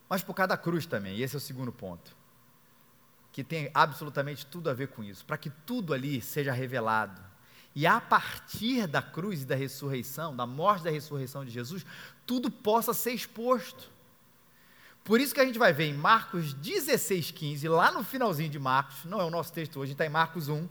mas 0.08 0.22
por 0.22 0.34
causa 0.34 0.48
da 0.48 0.56
cruz 0.56 0.86
também. 0.86 1.16
E 1.16 1.22
esse 1.22 1.34
é 1.34 1.38
o 1.38 1.40
segundo 1.40 1.72
ponto, 1.72 2.14
que 3.32 3.42
tem 3.42 3.70
absolutamente 3.72 4.44
tudo 4.46 4.68
a 4.70 4.74
ver 4.74 4.88
com 4.88 5.02
isso, 5.02 5.24
para 5.24 5.38
que 5.38 5.50
tudo 5.50 5.94
ali 5.94 6.20
seja 6.20 6.52
revelado. 6.52 7.31
E 7.74 7.86
a 7.86 8.00
partir 8.00 8.86
da 8.86 9.00
cruz 9.00 9.42
e 9.42 9.46
da 9.46 9.54
ressurreição, 9.54 10.36
da 10.36 10.46
morte 10.46 10.82
e 10.82 10.84
da 10.84 10.90
ressurreição 10.90 11.44
de 11.44 11.50
Jesus, 11.50 11.86
tudo 12.26 12.50
possa 12.50 12.92
ser 12.92 13.12
exposto. 13.12 13.90
Por 15.04 15.20
isso 15.20 15.34
que 15.34 15.40
a 15.40 15.44
gente 15.44 15.58
vai 15.58 15.72
ver 15.72 15.86
em 15.86 15.94
Marcos 15.94 16.52
16, 16.54 17.30
15, 17.30 17.68
lá 17.68 17.90
no 17.90 18.04
finalzinho 18.04 18.50
de 18.50 18.58
Marcos, 18.58 19.04
não 19.04 19.20
é 19.20 19.24
o 19.24 19.30
nosso 19.30 19.52
texto 19.52 19.80
hoje, 19.80 19.92
está 19.92 20.06
em 20.06 20.10
Marcos 20.10 20.48
1, 20.48 20.68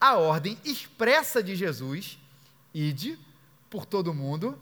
a 0.00 0.16
ordem 0.16 0.58
expressa 0.64 1.42
de 1.42 1.54
Jesus, 1.54 2.18
ide 2.72 3.18
por 3.68 3.84
todo 3.84 4.14
mundo 4.14 4.58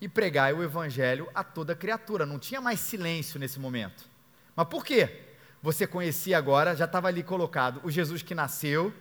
e 0.00 0.08
pregai 0.08 0.52
o 0.52 0.62
evangelho 0.62 1.28
a 1.34 1.44
toda 1.44 1.74
criatura. 1.74 2.26
Não 2.26 2.38
tinha 2.38 2.60
mais 2.60 2.80
silêncio 2.80 3.38
nesse 3.38 3.58
momento. 3.58 4.04
Mas 4.54 4.68
por 4.68 4.84
quê? 4.84 5.22
Você 5.62 5.86
conhecia 5.86 6.38
agora, 6.38 6.76
já 6.76 6.84
estava 6.84 7.08
ali 7.08 7.22
colocado 7.22 7.80
o 7.82 7.90
Jesus 7.90 8.22
que 8.22 8.34
nasceu, 8.34 8.92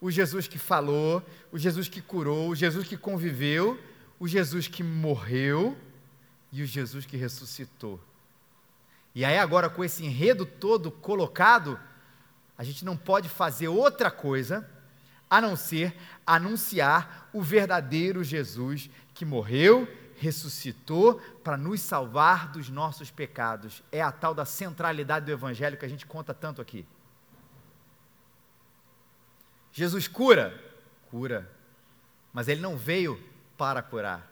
o 0.00 0.10
Jesus 0.10 0.48
que 0.48 0.58
falou, 0.58 1.22
o 1.52 1.58
Jesus 1.58 1.88
que 1.88 2.00
curou, 2.00 2.50
o 2.50 2.54
Jesus 2.54 2.86
que 2.86 2.96
conviveu, 2.96 3.78
o 4.18 4.26
Jesus 4.26 4.66
que 4.66 4.82
morreu 4.82 5.76
e 6.52 6.62
o 6.62 6.66
Jesus 6.66 7.04
que 7.04 7.16
ressuscitou. 7.16 8.00
E 9.14 9.24
aí, 9.24 9.38
agora, 9.38 9.68
com 9.68 9.84
esse 9.84 10.04
enredo 10.04 10.46
todo 10.46 10.90
colocado, 10.90 11.78
a 12.56 12.64
gente 12.64 12.84
não 12.84 12.96
pode 12.96 13.28
fazer 13.28 13.68
outra 13.68 14.10
coisa 14.10 14.68
a 15.28 15.40
não 15.40 15.54
ser 15.54 15.96
anunciar 16.26 17.28
o 17.32 17.42
verdadeiro 17.42 18.24
Jesus 18.24 18.90
que 19.14 19.24
morreu, 19.24 19.88
ressuscitou 20.16 21.20
para 21.42 21.56
nos 21.56 21.80
salvar 21.80 22.50
dos 22.52 22.68
nossos 22.68 23.10
pecados. 23.10 23.82
É 23.92 24.02
a 24.02 24.12
tal 24.12 24.34
da 24.34 24.44
centralidade 24.44 25.26
do 25.26 25.32
Evangelho 25.32 25.76
que 25.76 25.86
a 25.86 25.88
gente 25.88 26.06
conta 26.06 26.34
tanto 26.34 26.60
aqui. 26.60 26.86
Jesus 29.72 30.08
cura? 30.08 30.58
Cura. 31.10 31.50
Mas 32.32 32.48
ele 32.48 32.60
não 32.60 32.76
veio 32.76 33.22
para 33.56 33.82
curar. 33.82 34.28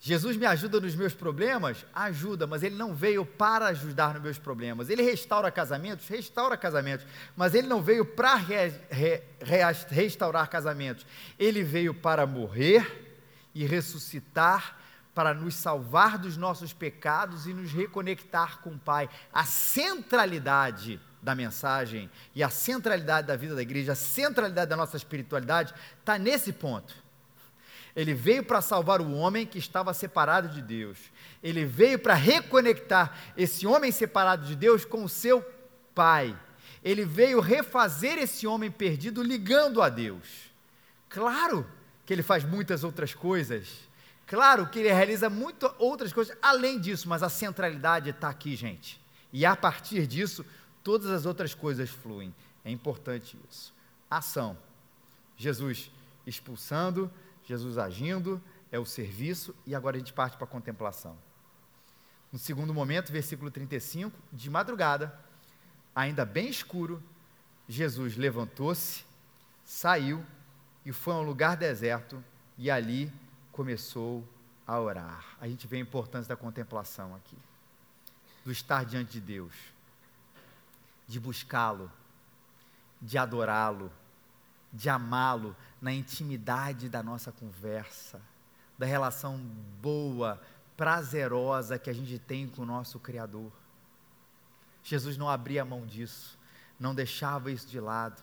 Jesus 0.00 0.36
me 0.36 0.46
ajuda 0.46 0.80
nos 0.80 0.94
meus 0.94 1.12
problemas? 1.12 1.84
Ajuda, 1.92 2.46
mas 2.46 2.62
ele 2.62 2.76
não 2.76 2.94
veio 2.94 3.26
para 3.26 3.66
ajudar 3.66 4.14
nos 4.14 4.22
meus 4.22 4.38
problemas. 4.38 4.88
Ele 4.88 5.02
restaura 5.02 5.50
casamentos? 5.50 6.06
Restaura 6.06 6.56
casamentos. 6.56 7.04
Mas 7.36 7.52
ele 7.54 7.66
não 7.66 7.82
veio 7.82 8.04
para 8.04 8.36
re, 8.36 8.68
re, 8.90 9.22
re, 9.40 9.58
restaurar 9.88 10.48
casamentos. 10.48 11.04
Ele 11.38 11.64
veio 11.64 11.92
para 11.92 12.26
morrer 12.26 13.06
e 13.54 13.66
ressuscitar 13.66 14.76
para 15.12 15.34
nos 15.34 15.56
salvar 15.56 16.16
dos 16.16 16.36
nossos 16.36 16.72
pecados 16.72 17.48
e 17.48 17.52
nos 17.52 17.72
reconectar 17.72 18.60
com 18.60 18.70
o 18.70 18.78
Pai. 18.78 19.10
A 19.32 19.44
centralidade 19.44 21.00
da 21.22 21.34
mensagem 21.34 22.10
e 22.34 22.42
a 22.42 22.50
centralidade 22.50 23.26
da 23.26 23.36
vida 23.36 23.54
da 23.54 23.62
igreja, 23.62 23.92
a 23.92 23.96
centralidade 23.96 24.70
da 24.70 24.76
nossa 24.76 24.96
espiritualidade 24.96 25.74
está 26.00 26.18
nesse 26.18 26.52
ponto 26.52 27.08
ele 27.98 28.14
veio 28.14 28.44
para 28.44 28.60
salvar 28.60 29.00
o 29.00 29.12
homem 29.12 29.44
que 29.44 29.58
estava 29.58 29.92
separado 29.92 30.46
de 30.48 30.62
Deus. 30.62 30.98
Ele 31.42 31.64
veio 31.64 31.98
para 31.98 32.14
reconectar 32.14 33.12
esse 33.36 33.66
homem 33.66 33.90
separado 33.90 34.46
de 34.46 34.54
Deus 34.54 34.84
com 34.84 35.02
o 35.02 35.08
seu 35.08 35.44
Pai. 35.96 36.38
Ele 36.84 37.04
veio 37.04 37.40
refazer 37.40 38.16
esse 38.16 38.46
homem 38.46 38.70
perdido 38.70 39.20
ligando 39.20 39.82
a 39.82 39.88
Deus. 39.88 40.48
Claro 41.08 41.66
que 42.06 42.12
ele 42.12 42.22
faz 42.22 42.44
muitas 42.44 42.84
outras 42.84 43.12
coisas. 43.14 43.66
Claro 44.28 44.68
que 44.68 44.78
ele 44.78 44.92
realiza 44.92 45.28
muitas 45.28 45.72
outras 45.76 46.12
coisas 46.12 46.36
além 46.40 46.78
disso, 46.78 47.08
mas 47.08 47.20
a 47.20 47.28
centralidade 47.28 48.10
está 48.10 48.28
aqui, 48.28 48.54
gente. 48.54 49.00
E 49.32 49.44
a 49.44 49.56
partir 49.56 50.06
disso, 50.06 50.46
todas 50.82 51.10
as 51.10 51.26
outras 51.26 51.54
coisas 51.54 51.90
fluem. 51.90 52.34
É 52.64 52.70
importante 52.70 53.38
isso. 53.48 53.74
Ação. 54.10 54.56
Jesus 55.36 55.90
expulsando, 56.26 57.10
Jesus 57.44 57.78
agindo, 57.78 58.42
é 58.70 58.78
o 58.78 58.84
serviço, 58.84 59.54
e 59.66 59.74
agora 59.74 59.96
a 59.96 59.98
gente 59.98 60.12
parte 60.12 60.36
para 60.36 60.44
a 60.44 60.48
contemplação. 60.48 61.16
No 62.30 62.38
segundo 62.38 62.74
momento, 62.74 63.10
versículo 63.10 63.50
35, 63.50 64.16
de 64.32 64.50
madrugada, 64.50 65.18
ainda 65.94 66.24
bem 66.24 66.48
escuro, 66.48 67.02
Jesus 67.66 68.16
levantou-se, 68.16 69.04
saiu 69.64 70.24
e 70.84 70.92
foi 70.92 71.14
a 71.14 71.18
um 71.18 71.22
lugar 71.22 71.56
deserto 71.56 72.22
e 72.56 72.70
ali 72.70 73.12
começou 73.52 74.26
a 74.66 74.78
orar. 74.78 75.36
A 75.40 75.48
gente 75.48 75.66
vê 75.66 75.78
a 75.78 75.80
importância 75.80 76.28
da 76.28 76.36
contemplação 76.36 77.14
aqui, 77.14 77.36
do 78.44 78.52
estar 78.52 78.84
diante 78.84 79.12
de 79.12 79.20
Deus, 79.20 79.54
de 81.08 81.18
buscá-lo, 81.18 81.90
de 83.00 83.16
adorá-lo, 83.16 83.90
de 84.72 84.90
amá-lo 84.90 85.56
na 85.80 85.92
intimidade 85.92 86.88
da 86.88 87.02
nossa 87.02 87.32
conversa, 87.32 88.20
da 88.76 88.84
relação 88.84 89.38
boa, 89.80 90.40
prazerosa 90.76 91.78
que 91.78 91.88
a 91.88 91.92
gente 91.92 92.18
tem 92.18 92.46
com 92.46 92.62
o 92.62 92.66
nosso 92.66 93.00
Criador. 93.00 93.50
Jesus 94.84 95.16
não 95.16 95.28
abria 95.28 95.64
mão 95.64 95.86
disso, 95.86 96.38
não 96.78 96.94
deixava 96.94 97.50
isso 97.50 97.66
de 97.66 97.80
lado. 97.80 98.22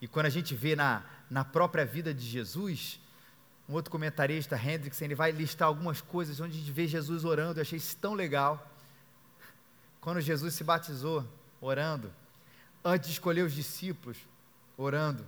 E 0.00 0.08
quando 0.08 0.26
a 0.26 0.30
gente 0.30 0.54
vê 0.54 0.74
na, 0.74 1.04
na 1.30 1.44
própria 1.44 1.84
vida 1.84 2.12
de 2.12 2.26
Jesus, 2.26 3.00
um 3.68 3.74
outro 3.74 3.90
comentarista, 3.90 4.56
Hendrickson, 4.56 5.04
ele 5.04 5.14
vai 5.14 5.30
listar 5.30 5.68
algumas 5.68 6.00
coisas 6.00 6.40
onde 6.40 6.56
a 6.56 6.60
gente 6.60 6.72
vê 6.72 6.86
Jesus 6.86 7.24
orando, 7.24 7.60
eu 7.60 7.62
achei 7.62 7.78
isso 7.78 7.96
tão 7.96 8.14
legal. 8.14 8.70
Quando 10.00 10.20
Jesus 10.20 10.54
se 10.54 10.64
batizou, 10.64 11.26
orando, 11.64 12.12
antes 12.84 13.08
de 13.08 13.14
escolher 13.14 13.42
os 13.42 13.54
discípulos, 13.54 14.18
orando, 14.76 15.24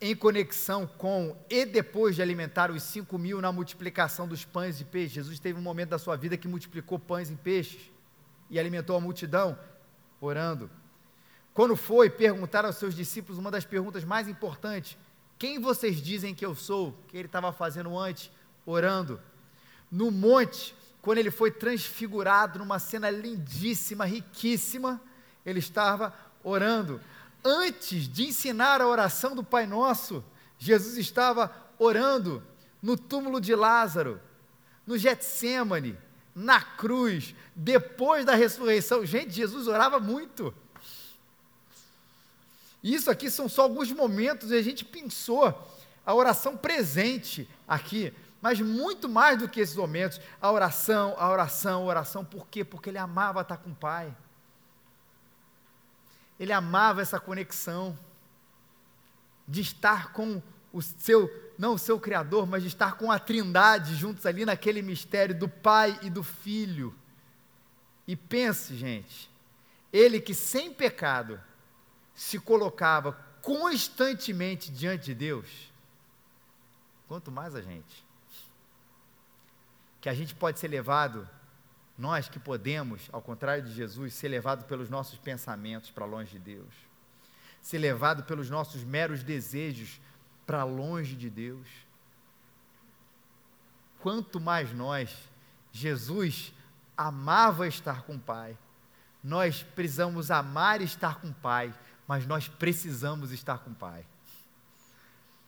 em 0.00 0.16
conexão 0.16 0.86
com 0.86 1.36
e 1.48 1.64
depois 1.66 2.16
de 2.16 2.22
alimentar 2.22 2.70
os 2.70 2.82
cinco 2.82 3.18
mil 3.18 3.40
na 3.40 3.52
multiplicação 3.52 4.26
dos 4.26 4.44
pães 4.44 4.80
e 4.80 4.84
peixes. 4.84 5.12
Jesus 5.12 5.38
teve 5.38 5.58
um 5.58 5.62
momento 5.62 5.90
da 5.90 5.98
sua 5.98 6.16
vida 6.16 6.36
que 6.36 6.48
multiplicou 6.48 6.98
pães 6.98 7.30
e 7.30 7.34
peixes 7.34 7.90
e 8.50 8.58
alimentou 8.58 8.96
a 8.96 9.00
multidão, 9.00 9.58
orando. 10.20 10.70
Quando 11.52 11.76
foi 11.76 12.08
perguntar 12.08 12.64
aos 12.64 12.76
seus 12.76 12.94
discípulos 12.94 13.38
uma 13.38 13.50
das 13.50 13.64
perguntas 13.64 14.04
mais 14.04 14.26
importantes: 14.26 14.96
Quem 15.38 15.60
vocês 15.60 16.00
dizem 16.00 16.34
que 16.34 16.44
eu 16.44 16.54
sou? 16.54 16.98
Que 17.08 17.16
ele 17.16 17.26
estava 17.26 17.52
fazendo 17.52 17.96
antes, 17.96 18.30
orando. 18.64 19.20
No 19.90 20.10
monte, 20.10 20.74
quando 21.02 21.18
ele 21.18 21.30
foi 21.30 21.50
transfigurado 21.50 22.58
numa 22.58 22.78
cena 22.78 23.10
lindíssima, 23.10 24.06
riquíssima, 24.06 25.00
ele 25.44 25.58
estava 25.58 26.14
orando 26.42 27.00
antes 27.44 28.08
de 28.08 28.24
ensinar 28.24 28.80
a 28.80 28.88
oração 28.88 29.36
do 29.36 29.44
Pai 29.44 29.66
Nosso, 29.66 30.24
Jesus 30.58 30.96
estava 30.96 31.54
orando 31.78 32.42
no 32.80 32.96
túmulo 32.96 33.40
de 33.40 33.54
Lázaro, 33.54 34.20
no 34.86 34.96
Getsemane, 34.96 35.98
na 36.34 36.60
cruz, 36.60 37.34
depois 37.54 38.24
da 38.24 38.34
ressurreição. 38.34 39.04
Gente, 39.04 39.32
Jesus 39.32 39.68
orava 39.68 40.00
muito. 40.00 40.54
Isso 42.82 43.10
aqui 43.10 43.30
são 43.30 43.48
só 43.48 43.62
alguns 43.62 43.92
momentos 43.92 44.50
e 44.50 44.56
a 44.56 44.62
gente 44.62 44.84
pensou 44.84 45.70
a 46.04 46.14
oração 46.14 46.56
presente 46.56 47.48
aqui, 47.66 48.12
mas 48.42 48.60
muito 48.60 49.08
mais 49.08 49.38
do 49.38 49.48
que 49.48 49.60
esses 49.60 49.76
momentos, 49.76 50.20
a 50.40 50.50
oração, 50.50 51.14
a 51.16 51.30
oração, 51.30 51.82
a 51.82 51.86
oração, 51.86 52.24
por 52.24 52.46
quê? 52.48 52.62
Porque 52.62 52.90
ele 52.90 52.98
amava 52.98 53.40
estar 53.40 53.56
com 53.56 53.70
o 53.70 53.74
Pai. 53.74 54.14
Ele 56.44 56.52
amava 56.52 57.00
essa 57.00 57.18
conexão 57.18 57.98
de 59.48 59.62
estar 59.62 60.12
com 60.12 60.42
o 60.70 60.82
seu, 60.82 61.30
não 61.56 61.72
o 61.72 61.78
seu 61.78 61.98
Criador, 61.98 62.46
mas 62.46 62.62
de 62.62 62.68
estar 62.68 62.98
com 62.98 63.10
a 63.10 63.18
Trindade 63.18 63.96
juntos 63.96 64.26
ali 64.26 64.44
naquele 64.44 64.82
mistério 64.82 65.34
do 65.34 65.48
Pai 65.48 65.98
e 66.02 66.10
do 66.10 66.22
Filho. 66.22 66.94
E 68.06 68.14
pense, 68.14 68.76
gente, 68.76 69.30
ele 69.90 70.20
que 70.20 70.34
sem 70.34 70.70
pecado 70.70 71.40
se 72.14 72.38
colocava 72.38 73.12
constantemente 73.40 74.70
diante 74.70 75.06
de 75.06 75.14
Deus, 75.14 75.72
quanto 77.08 77.32
mais 77.32 77.54
a 77.54 77.62
gente, 77.62 78.04
que 79.98 80.10
a 80.10 80.14
gente 80.14 80.34
pode 80.34 80.58
ser 80.58 80.68
levado 80.68 81.26
nós 81.96 82.28
que 82.28 82.38
podemos, 82.38 83.08
ao 83.12 83.22
contrário 83.22 83.62
de 83.62 83.72
Jesus, 83.72 84.14
ser 84.14 84.28
levado 84.28 84.64
pelos 84.64 84.90
nossos 84.90 85.18
pensamentos 85.18 85.90
para 85.90 86.04
longe 86.04 86.32
de 86.32 86.38
Deus, 86.38 86.74
ser 87.60 87.78
levado 87.78 88.24
pelos 88.24 88.50
nossos 88.50 88.82
meros 88.82 89.22
desejos 89.22 90.00
para 90.44 90.64
longe 90.64 91.14
de 91.14 91.30
Deus. 91.30 91.66
Quanto 94.00 94.40
mais 94.40 94.72
nós, 94.72 95.16
Jesus 95.72 96.52
amava 96.96 97.66
estar 97.66 98.02
com 98.02 98.16
o 98.16 98.20
Pai, 98.20 98.58
nós 99.22 99.62
precisamos 99.62 100.30
amar 100.30 100.82
estar 100.82 101.20
com 101.20 101.28
o 101.28 101.34
Pai, 101.34 101.74
mas 102.06 102.26
nós 102.26 102.48
precisamos 102.48 103.32
estar 103.32 103.58
com 103.58 103.70
o 103.70 103.74
Pai. 103.74 104.04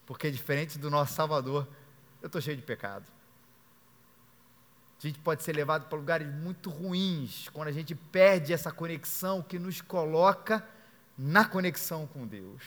Porque 0.06 0.30
diferente 0.30 0.78
do 0.78 0.88
nosso 0.88 1.12
Salvador, 1.12 1.68
eu 2.22 2.26
estou 2.26 2.40
cheio 2.40 2.56
de 2.56 2.62
pecado. 2.62 3.04
A 4.98 5.06
gente 5.06 5.18
pode 5.18 5.42
ser 5.42 5.52
levado 5.54 5.88
para 5.88 5.98
lugares 5.98 6.26
muito 6.26 6.70
ruins 6.70 7.48
quando 7.50 7.68
a 7.68 7.72
gente 7.72 7.94
perde 7.94 8.52
essa 8.52 8.72
conexão 8.72 9.42
que 9.42 9.59
nos 9.59 9.80
coloca 9.80 10.66
na 11.16 11.44
conexão 11.44 12.06
com 12.06 12.26
Deus. 12.26 12.62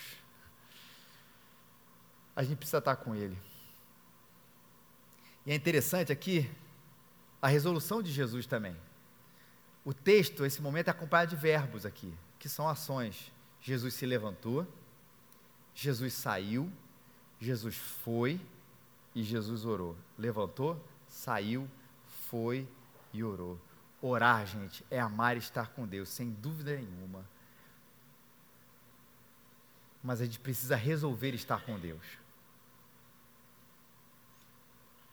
A 2.36 2.44
gente 2.44 2.58
precisa 2.58 2.78
estar 2.78 2.96
com 2.96 3.16
Ele. 3.16 3.38
E 5.46 5.52
é 5.52 5.56
interessante 5.56 6.12
aqui 6.12 6.50
a 7.42 7.48
resolução 7.48 8.02
de 8.02 8.12
Jesus 8.12 8.46
também. 8.46 8.76
O 9.84 9.94
texto, 9.94 10.46
esse 10.46 10.62
momento, 10.62 10.90
é 10.90 10.92
acompanhado 10.92 11.32
de 11.32 11.36
verbos 11.36 11.86
aqui, 11.86 12.14
que 12.38 12.48
são 12.48 12.70
ações. 12.70 13.32
Jesus 13.62 13.94
se 13.96 14.06
levantou, 14.06 14.68
Jesus 15.74 16.14
saiu, 16.14 16.72
Jesus 17.40 17.76
foi 17.76 18.40
e 19.16 19.24
Jesus 19.24 19.66
orou. 19.66 19.98
Levantou, 20.18 20.82
saiu, 21.08 21.68
foi 22.30 22.68
e 23.12 23.24
orou. 23.24 23.60
Orar, 24.02 24.46
gente, 24.46 24.86
é 24.90 25.00
amar 25.00 25.36
e 25.36 25.40
estar 25.40 25.70
com 25.70 25.86
Deus, 25.86 26.10
sem 26.10 26.32
dúvida 26.32 26.76
nenhuma. 26.76 27.26
Mas 30.02 30.22
a 30.22 30.26
gente 30.26 30.40
precisa 30.40 30.76
resolver 30.76 31.34
estar 31.34 31.62
com 31.62 31.78
Deus. 31.78 32.04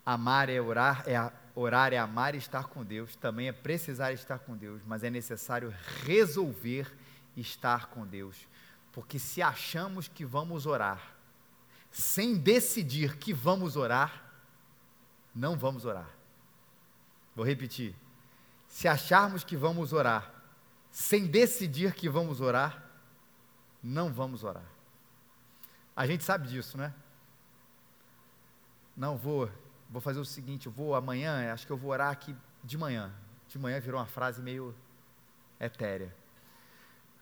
Amar 0.04 0.48
é 0.48 0.60
orar, 0.60 1.02
é 1.08 1.32
orar 1.52 1.92
é 1.92 1.98
amar 1.98 2.34
e 2.34 2.38
estar 2.38 2.68
com 2.68 2.84
Deus, 2.84 3.16
também 3.16 3.48
é 3.48 3.52
precisar 3.52 4.12
estar 4.12 4.38
com 4.38 4.56
Deus, 4.56 4.82
mas 4.86 5.02
é 5.02 5.10
necessário 5.10 5.74
resolver 6.04 6.94
estar 7.36 7.86
com 7.86 8.06
Deus. 8.06 8.46
Porque 8.92 9.18
se 9.18 9.42
achamos 9.42 10.06
que 10.06 10.24
vamos 10.24 10.64
orar, 10.64 11.16
sem 11.90 12.36
decidir 12.36 13.16
que 13.16 13.32
vamos 13.32 13.76
orar, 13.76 14.22
não 15.34 15.56
vamos 15.58 15.84
orar. 15.84 16.15
Vou 17.36 17.44
repetir. 17.44 17.94
Se 18.66 18.88
acharmos 18.88 19.44
que 19.44 19.56
vamos 19.56 19.92
orar, 19.92 20.32
sem 20.90 21.26
decidir 21.26 21.92
que 21.92 22.08
vamos 22.08 22.40
orar, 22.40 22.82
não 23.82 24.10
vamos 24.10 24.42
orar. 24.42 24.64
A 25.94 26.06
gente 26.06 26.24
sabe 26.24 26.48
disso, 26.48 26.78
né? 26.78 26.94
Não 28.96 29.16
vou, 29.16 29.50
vou 29.90 30.00
fazer 30.00 30.18
o 30.18 30.24
seguinte, 30.24 30.68
vou 30.68 30.94
amanhã, 30.94 31.52
acho 31.52 31.66
que 31.66 31.72
eu 31.72 31.76
vou 31.76 31.90
orar 31.90 32.10
aqui 32.10 32.34
de 32.64 32.78
manhã. 32.78 33.12
De 33.46 33.58
manhã 33.58 33.78
virou 33.78 34.00
uma 34.00 34.06
frase 34.06 34.40
meio 34.40 34.74
etérea. 35.60 36.14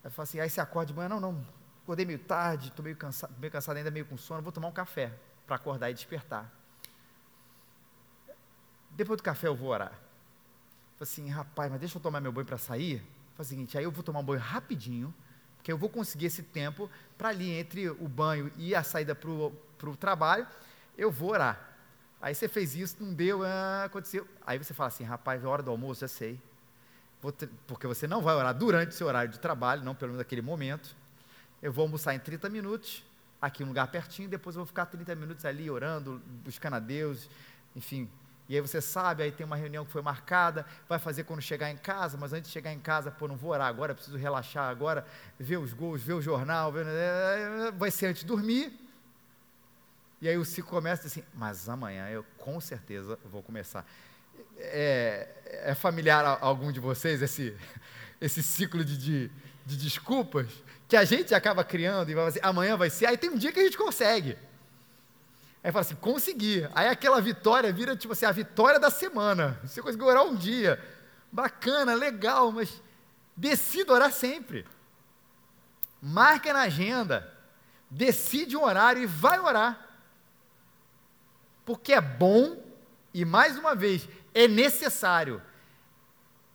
Aí 0.05 0.11
falo 0.11 0.22
assim, 0.22 0.38
aí 0.38 0.48
você 0.48 0.61
acorda 0.61 0.92
de 0.92 0.94
manhã, 0.94 1.09
não, 1.09 1.20
não, 1.20 1.46
acordei 1.83 2.07
meio 2.07 2.20
tarde, 2.20 2.68
estou 2.68 2.85
meio 2.85 2.96
cansado, 2.96 3.35
meio 3.38 3.53
cansado 3.53 3.77
ainda, 3.77 3.90
meio 3.90 4.07
com 4.07 4.16
sono, 4.16 4.42
vou 4.42 4.53
tomar 4.53 4.68
um 4.68 4.72
café 4.72 5.12
para 5.46 5.57
acordar 5.57 5.90
e 5.90 5.94
despertar. 5.94 6.50
Depois 8.90 9.16
do 9.16 9.22
café 9.24 9.48
eu 9.48 9.57
vou 9.57 9.70
orar. 9.70 10.04
Falei 10.96 11.12
assim, 11.12 11.28
rapaz, 11.28 11.70
mas 11.70 11.80
deixa 11.80 11.98
eu 11.98 12.02
tomar 12.02 12.20
meu 12.20 12.33
banho 12.33 12.46
para 12.46 12.59
sair. 12.59 12.98
Falei 13.35 13.40
o 13.40 13.44
seguinte, 13.44 13.76
aí 13.76 13.85
eu 13.85 13.90
vou 13.90 14.02
tomar 14.02 14.20
um 14.20 14.24
banho 14.24 14.40
rapidinho, 14.40 15.12
porque 15.57 15.72
eu 15.72 15.78
vou 15.78 15.88
conseguir 15.88 16.26
esse 16.26 16.42
tempo 16.42 16.88
para 17.18 17.30
ali 17.30 17.50
entre 17.50 17.88
o 17.88 18.09
banho 18.09 18.52
e 18.57 18.74
a 18.74 18.83
saída 18.83 19.14
para 19.14 19.30
o 19.30 19.96
trabalho, 19.96 20.46
eu 20.96 21.11
vou 21.11 21.30
orar. 21.30 21.74
Aí 22.20 22.35
você 22.35 22.48
fez 22.48 22.74
isso, 22.74 22.96
não 23.00 23.12
deu, 23.12 23.42
ah, 23.44 23.85
aconteceu. 23.85 24.26
Aí 24.46 24.57
você 24.57 24.72
fala 24.72 24.88
assim, 24.88 25.04
rapaz, 25.04 25.42
é 25.42 25.46
hora 25.46 25.62
do 25.62 25.70
almoço, 25.70 26.00
já 26.02 26.09
sei. 26.09 26.40
porque 27.66 27.87
você 27.87 28.07
não 28.07 28.22
vai 28.22 28.35
orar 28.35 28.54
durante 28.54 28.90
o 28.90 28.94
seu 28.94 29.07
horário 29.07 29.30
de 29.30 29.40
trabalho, 29.40 29.83
não 29.83 29.94
pelo 29.94 30.11
menos 30.12 30.18
naquele 30.18 30.42
momento. 30.42 30.94
Eu 31.61 31.72
vou 31.72 31.83
almoçar 31.83 32.14
em 32.14 32.18
30 32.18 32.48
minutos, 32.48 33.04
aqui 33.42 33.64
um 33.64 33.68
lugar 33.68 33.88
pertinho, 33.88 34.28
depois 34.28 34.57
eu 34.57 34.61
vou 34.61 34.66
ficar 34.66 34.87
30 34.87 35.14
minutos 35.16 35.44
ali 35.44 35.68
orando, 35.68 36.22
buscando 36.44 36.74
a 36.74 36.78
Deus, 36.78 37.28
enfim, 37.74 38.09
e 38.48 38.54
aí 38.54 38.61
você 38.61 38.80
sabe, 38.80 39.22
aí 39.22 39.33
tem 39.33 39.46
uma 39.46 39.57
reunião 39.57 39.85
que 39.85 39.90
foi 39.90 40.02
marcada, 40.02 40.66
vai 40.87 40.98
fazer 40.98 41.24
quando 41.24 41.40
chegar 41.40 41.70
em 41.70 41.76
casa, 41.76 42.18
mas 42.18 42.33
antes 42.33 42.48
de 42.48 42.52
chegar 42.52 42.72
em 42.72 42.78
casa, 42.78 43.11
pô, 43.11 43.26
não 43.26 43.37
vou 43.37 43.52
orar 43.52 43.68
agora, 43.68 43.94
preciso 43.94 44.18
relaxar 44.18 44.68
agora, 44.68 45.07
ver 45.38 45.57
os 45.57 45.72
gols, 45.72 46.02
ver 46.02 46.12
o 46.12 46.20
jornal, 46.20 46.70
ver, 46.70 46.85
vai 47.76 47.90
ser 47.90 48.07
antes 48.07 48.20
de 48.20 48.26
dormir. 48.26 48.78
E 50.20 50.28
aí 50.28 50.37
o 50.37 50.44
ciclo 50.44 50.70
começa 50.70 51.07
assim, 51.07 51.24
mas 51.35 51.68
amanhã 51.68 52.09
eu 52.09 52.24
com 52.37 52.61
certeza 52.61 53.18
vou 53.24 53.42
começar. 53.42 53.87
É, 54.59 55.28
é 55.64 55.74
familiar 55.74 56.24
a, 56.24 56.38
algum 56.40 56.70
de 56.70 56.80
vocês 56.80 57.22
esse, 57.22 57.57
esse 58.20 58.42
ciclo 58.42 58.85
de, 58.85 58.98
de, 58.98 59.30
de 59.64 59.76
desculpas 59.76 60.48
que 60.87 60.96
a 60.96 61.04
gente 61.04 61.35
acaba 61.35 61.64
criando 61.64 62.11
e 62.11 62.14
vai 62.14 62.26
dizer, 62.26 62.40
amanhã 62.42 62.76
vai 62.76 62.90
ser, 62.90 63.07
aí 63.07 63.16
tem 63.16 63.30
um 63.30 63.38
dia 63.38 63.52
que 63.52 63.61
a 63.61 63.64
gente 63.64 63.78
consegue. 63.78 64.37
Aí 65.64 65.72
fala 65.72 65.81
assim, 65.81 65.94
consegui. 65.94 66.68
Aí 66.74 66.88
aquela 66.88 67.22
vitória 67.22 67.72
vira 67.72 67.96
tipo 67.96 68.12
assim, 68.12 68.27
a 68.27 68.33
vitória 68.33 68.79
da 68.79 68.90
semana. 68.90 69.59
Você 69.64 69.81
conseguiu 69.81 70.07
orar 70.07 70.22
um 70.22 70.37
dia. 70.37 70.79
Bacana, 71.33 71.94
legal, 71.94 72.53
mas 72.53 72.83
decida 73.35 73.94
orar 73.94 74.12
sempre. 74.12 74.66
Marca 76.03 76.53
na 76.53 76.61
agenda. 76.61 77.33
Decide 77.90 78.59
um 78.59 78.62
horário 78.62 79.03
e 79.03 79.07
vai 79.07 79.40
orar. 79.40 79.88
Porque 81.64 81.94
é 81.94 82.00
bom 82.00 82.62
e, 83.14 83.24
mais 83.24 83.57
uma 83.57 83.74
vez, 83.74 84.07
é 84.35 84.46
necessário. 84.46 85.40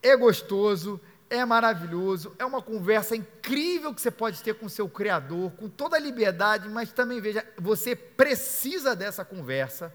É 0.03 0.15
gostoso, 0.15 1.01
é 1.29 1.45
maravilhoso, 1.45 2.35
é 2.39 2.45
uma 2.45 2.61
conversa 2.61 3.15
incrível 3.15 3.93
que 3.93 4.01
você 4.01 4.09
pode 4.09 4.41
ter 4.41 4.55
com 4.55 4.67
seu 4.67 4.89
Criador, 4.89 5.51
com 5.51 5.69
toda 5.69 5.95
a 5.95 5.99
liberdade, 5.99 6.67
mas 6.67 6.91
também 6.91 7.21
veja, 7.21 7.45
você 7.57 7.95
precisa 7.95 8.95
dessa 8.95 9.23
conversa, 9.23 9.93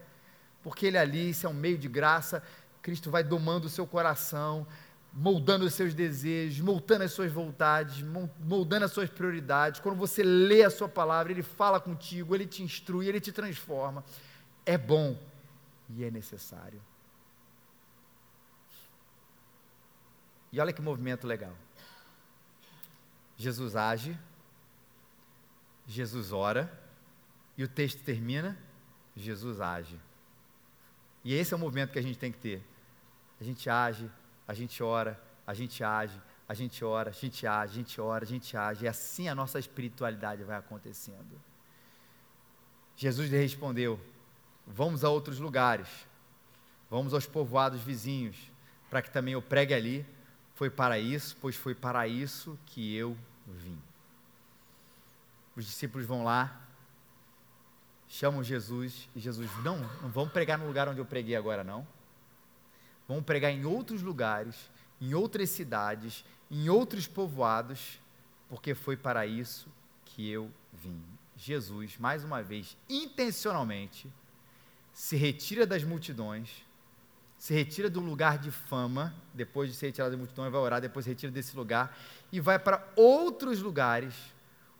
porque 0.63 0.85
Ele 0.85 0.97
ali, 0.97 1.31
isso 1.31 1.45
é 1.45 1.49
um 1.49 1.53
meio 1.53 1.77
de 1.77 1.89
graça, 1.89 2.41
Cristo 2.81 3.11
vai 3.11 3.23
domando 3.23 3.67
o 3.67 3.69
seu 3.69 3.85
coração, 3.85 4.65
moldando 5.11 5.65
os 5.65 5.73
seus 5.73 5.93
desejos, 5.93 6.59
moldando 6.59 7.03
as 7.03 7.11
suas 7.11 7.31
vontades, 7.31 8.03
moldando 8.39 8.85
as 8.85 8.91
suas 8.91 9.09
prioridades. 9.09 9.79
Quando 9.79 9.97
você 9.97 10.23
lê 10.23 10.63
a 10.63 10.69
sua 10.69 10.87
palavra, 10.89 11.31
Ele 11.31 11.43
fala 11.43 11.79
contigo, 11.79 12.35
Ele 12.35 12.45
te 12.45 12.63
instrui, 12.63 13.07
Ele 13.07 13.19
te 13.19 13.31
transforma. 13.31 14.03
É 14.65 14.77
bom 14.77 15.17
e 15.89 16.03
é 16.03 16.11
necessário. 16.11 16.81
E 20.55 20.59
olha 20.61 20.71
que 20.71 20.81
movimento 20.81 21.27
legal. 21.27 21.53
Jesus 23.35 23.75
age, 23.75 24.17
Jesus 25.85 26.31
ora, 26.31 26.71
e 27.57 27.63
o 27.65 27.67
texto 27.67 28.01
termina, 28.05 28.57
Jesus 29.17 29.59
age. 29.59 29.99
E 31.25 31.33
esse 31.33 31.53
é 31.53 31.57
o 31.57 31.59
movimento 31.59 31.91
que 31.91 31.99
a 31.99 32.01
gente 32.01 32.17
tem 32.17 32.31
que 32.31 32.37
ter. 32.37 32.63
A 33.37 33.43
gente 33.43 33.69
age, 33.69 34.09
a 34.47 34.53
gente 34.53 34.81
ora, 34.81 35.21
a 35.45 35.53
gente 35.53 35.83
age, 35.83 36.21
a 36.47 36.53
gente 36.53 36.85
ora, 36.85 37.09
a 37.09 37.13
gente 37.13 37.45
age, 37.45 37.73
a 37.73 37.75
gente 37.75 37.99
ora, 37.99 38.23
a 38.23 38.27
gente 38.27 38.55
age, 38.55 38.85
e 38.85 38.87
assim 38.87 39.27
a 39.27 39.35
nossa 39.35 39.59
espiritualidade 39.59 40.41
vai 40.45 40.55
acontecendo. 40.55 41.37
Jesus 42.95 43.29
lhe 43.29 43.37
respondeu: 43.37 43.99
Vamos 44.65 45.03
a 45.03 45.09
outros 45.09 45.37
lugares, 45.37 45.89
vamos 46.89 47.13
aos 47.13 47.25
povoados 47.25 47.81
vizinhos, 47.81 48.37
para 48.89 49.01
que 49.01 49.11
também 49.11 49.33
eu 49.33 49.41
pregue 49.41 49.73
ali, 49.73 50.14
foi 50.55 50.69
para 50.69 50.97
isso, 50.97 51.37
pois 51.39 51.55
foi 51.55 51.75
para 51.75 52.07
isso 52.07 52.57
que 52.65 52.95
eu 52.95 53.15
vim. 53.45 53.77
Os 55.55 55.65
discípulos 55.65 56.05
vão 56.05 56.23
lá, 56.23 56.61
chamam 58.07 58.43
Jesus, 58.43 59.09
e 59.15 59.19
Jesus, 59.19 59.49
não, 59.63 59.77
não 60.01 60.09
vamos 60.09 60.31
pregar 60.31 60.57
no 60.57 60.65
lugar 60.65 60.87
onde 60.87 60.99
eu 60.99 61.05
preguei 61.05 61.35
agora, 61.35 61.63
não. 61.63 61.85
Vamos 63.07 63.25
pregar 63.25 63.51
em 63.51 63.65
outros 63.65 64.01
lugares, 64.01 64.71
em 64.99 65.13
outras 65.13 65.49
cidades, 65.49 66.25
em 66.49 66.69
outros 66.69 67.05
povoados, 67.05 67.99
porque 68.47 68.73
foi 68.73 68.95
para 68.95 69.25
isso 69.27 69.69
que 70.05 70.29
eu 70.29 70.49
vim. 70.73 71.03
Jesus, 71.35 71.97
mais 71.97 72.23
uma 72.23 72.41
vez, 72.41 72.77
intencionalmente, 72.89 74.11
se 74.93 75.17
retira 75.17 75.67
das 75.67 75.83
multidões 75.83 76.64
se 77.45 77.53
retira 77.53 77.91
do 77.91 77.99
lugar 77.99 78.39
de 78.39 78.49
fama, 78.49 79.13
depois 79.31 79.69
de 79.69 79.75
ser 79.75 79.85
retirado 79.85 80.13
da 80.13 80.17
multidão, 80.17 80.49
vai 80.49 80.59
orar, 80.59 80.81
depois 80.81 81.05
se 81.05 81.11
retira 81.11 81.31
desse 81.31 81.55
lugar 81.55 81.95
e 82.31 82.39
vai 82.39 82.57
para 82.57 82.83
outros 82.95 83.61
lugares, 83.61 84.15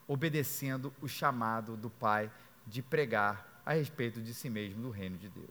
obedecendo 0.07 0.91
o 0.99 1.07
chamado 1.07 1.77
do 1.77 1.91
Pai 1.91 2.31
de 2.65 2.81
pregar 2.81 3.61
a 3.63 3.73
respeito 3.73 4.19
de 4.19 4.33
si 4.33 4.49
mesmo, 4.49 4.81
do 4.81 4.89
reino 4.89 5.15
de 5.15 5.29
Deus. 5.29 5.47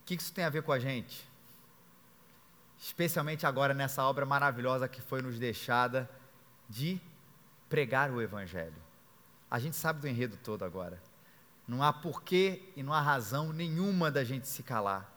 O 0.00 0.06
que 0.06 0.14
isso 0.14 0.32
tem 0.32 0.44
a 0.44 0.50
ver 0.50 0.64
com 0.64 0.72
a 0.72 0.80
gente? 0.80 1.24
Especialmente 2.80 3.46
agora 3.46 3.72
nessa 3.72 4.02
obra 4.02 4.26
maravilhosa 4.26 4.88
que 4.88 5.00
foi 5.00 5.22
nos 5.22 5.38
deixada 5.38 6.10
de 6.68 7.00
pregar 7.68 8.10
o 8.10 8.20
Evangelho. 8.20 8.82
A 9.48 9.60
gente 9.60 9.76
sabe 9.76 10.00
do 10.00 10.08
enredo 10.08 10.36
todo 10.36 10.64
agora. 10.64 11.00
Não 11.66 11.82
há 11.82 11.92
porquê 11.92 12.62
e 12.76 12.82
não 12.82 12.92
há 12.92 13.00
razão 13.00 13.52
nenhuma 13.52 14.10
da 14.10 14.22
gente 14.22 14.46
se 14.46 14.62
calar. 14.62 15.12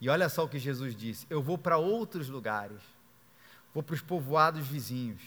E 0.00 0.08
olha 0.08 0.28
só 0.28 0.44
o 0.44 0.48
que 0.48 0.58
Jesus 0.58 0.94
disse: 0.94 1.26
Eu 1.30 1.42
vou 1.42 1.56
para 1.56 1.76
outros 1.78 2.28
lugares, 2.28 2.80
vou 3.72 3.82
para 3.82 3.94
os 3.94 4.00
povoados 4.00 4.66
vizinhos. 4.66 5.20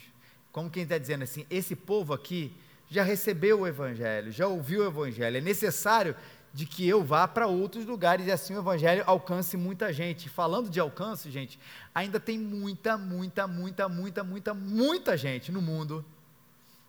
Como 0.52 0.70
quem 0.70 0.84
está 0.84 0.98
dizendo 0.98 1.24
assim: 1.24 1.46
esse 1.50 1.76
povo 1.76 2.14
aqui 2.14 2.56
já 2.90 3.04
recebeu 3.04 3.62
o 3.62 3.68
Evangelho, 3.68 4.32
já 4.32 4.48
ouviu 4.48 4.82
o 4.82 4.88
Evangelho. 4.88 5.38
É 5.38 5.42
necessário 5.42 6.16
de 6.54 6.68
que 6.68 6.88
eu 6.88 7.04
vá 7.04 7.28
para 7.28 7.48
outros 7.48 7.84
lugares 7.84 8.28
e 8.28 8.32
assim 8.32 8.56
o 8.56 8.60
evangelho 8.60 9.04
alcance 9.08 9.58
muita 9.58 9.92
gente. 9.92 10.30
Falando 10.30 10.70
de 10.70 10.80
alcance, 10.80 11.32
gente, 11.32 11.60
ainda 11.96 12.20
tem 12.20 12.38
muita, 12.38 12.96
muita, 12.96 13.48
muita, 13.48 13.90
muita, 13.90 14.24
muita, 14.24 14.54
muita 14.54 15.18
gente 15.18 15.52
no 15.52 15.62
mundo, 15.62 16.06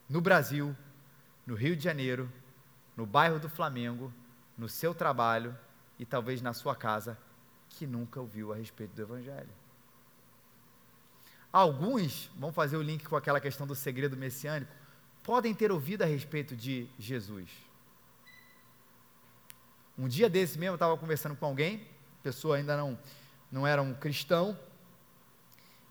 no 0.07 0.21
Brasil, 0.21 0.77
no 1.47 1.55
Rio 1.55 1.75
de 1.75 1.83
Janeiro, 1.83 2.31
no 2.97 3.07
bairro 3.07 3.39
do 3.39 3.49
Flamengo, 3.49 4.13
no 4.57 4.69
seu 4.69 4.95
trabalho 4.95 5.57
e 5.99 6.05
talvez 6.05 6.41
na 6.41 6.53
sua 6.53 6.75
casa, 6.75 7.19
que 7.69 7.87
nunca 7.87 8.21
ouviu 8.21 8.53
a 8.53 8.57
respeito 8.57 8.95
do 8.95 9.03
evangelho. 9.03 9.51
Alguns, 11.53 12.31
vamos 12.37 12.55
fazer 12.55 12.77
o 12.77 12.83
link 12.83 13.05
com 13.05 13.17
aquela 13.17 13.41
questão 13.41 13.67
do 13.67 13.75
segredo 13.75 14.17
messiânico, 14.17 14.73
podem 15.23 15.55
ter 15.55 15.71
ouvido 15.71 16.03
a 16.03 16.07
respeito 16.07 16.57
de 16.57 16.89
Jesus 16.99 17.49
um 19.97 20.09
dia 20.09 20.29
desse 20.29 20.59
mesmo, 20.59 20.73
eu 20.73 20.75
estava 20.75 20.97
conversando 20.97 21.37
com 21.37 21.47
alguém, 21.47 21.87
pessoa 22.21 22.57
ainda 22.57 22.77
não, 22.77 22.99
não 23.51 23.65
era 23.65 23.81
um 23.81 23.95
cristão, 23.95 24.59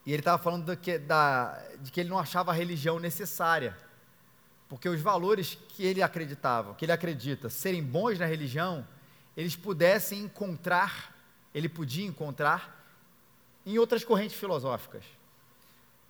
e 0.06 0.12
ele 0.12 0.20
estava 0.20 0.42
falando 0.42 0.76
que, 0.76 1.00
da, 1.00 1.58
de 1.80 1.90
que 1.90 2.02
ele 2.02 2.10
não 2.10 2.20
achava 2.20 2.52
a 2.52 2.54
religião 2.54 3.00
necessária, 3.00 3.78
porque 4.74 4.90
os 4.90 5.00
valores 5.00 5.56
que 5.70 5.86
ele 5.86 6.02
acreditava, 6.02 6.74
que 6.74 6.84
ele 6.84 6.92
acredita 6.92 7.48
serem 7.48 7.84
bons 7.84 8.18
na 8.18 8.26
religião, 8.26 8.84
eles 9.38 9.56
pudessem 9.56 10.22
encontrar, 10.24 11.16
ele 11.54 11.70
podia 11.70 12.04
encontrar 12.04 12.84
em 13.68 13.78
outras 13.78 14.04
correntes 14.04 14.36
filosóficas. 14.36 15.04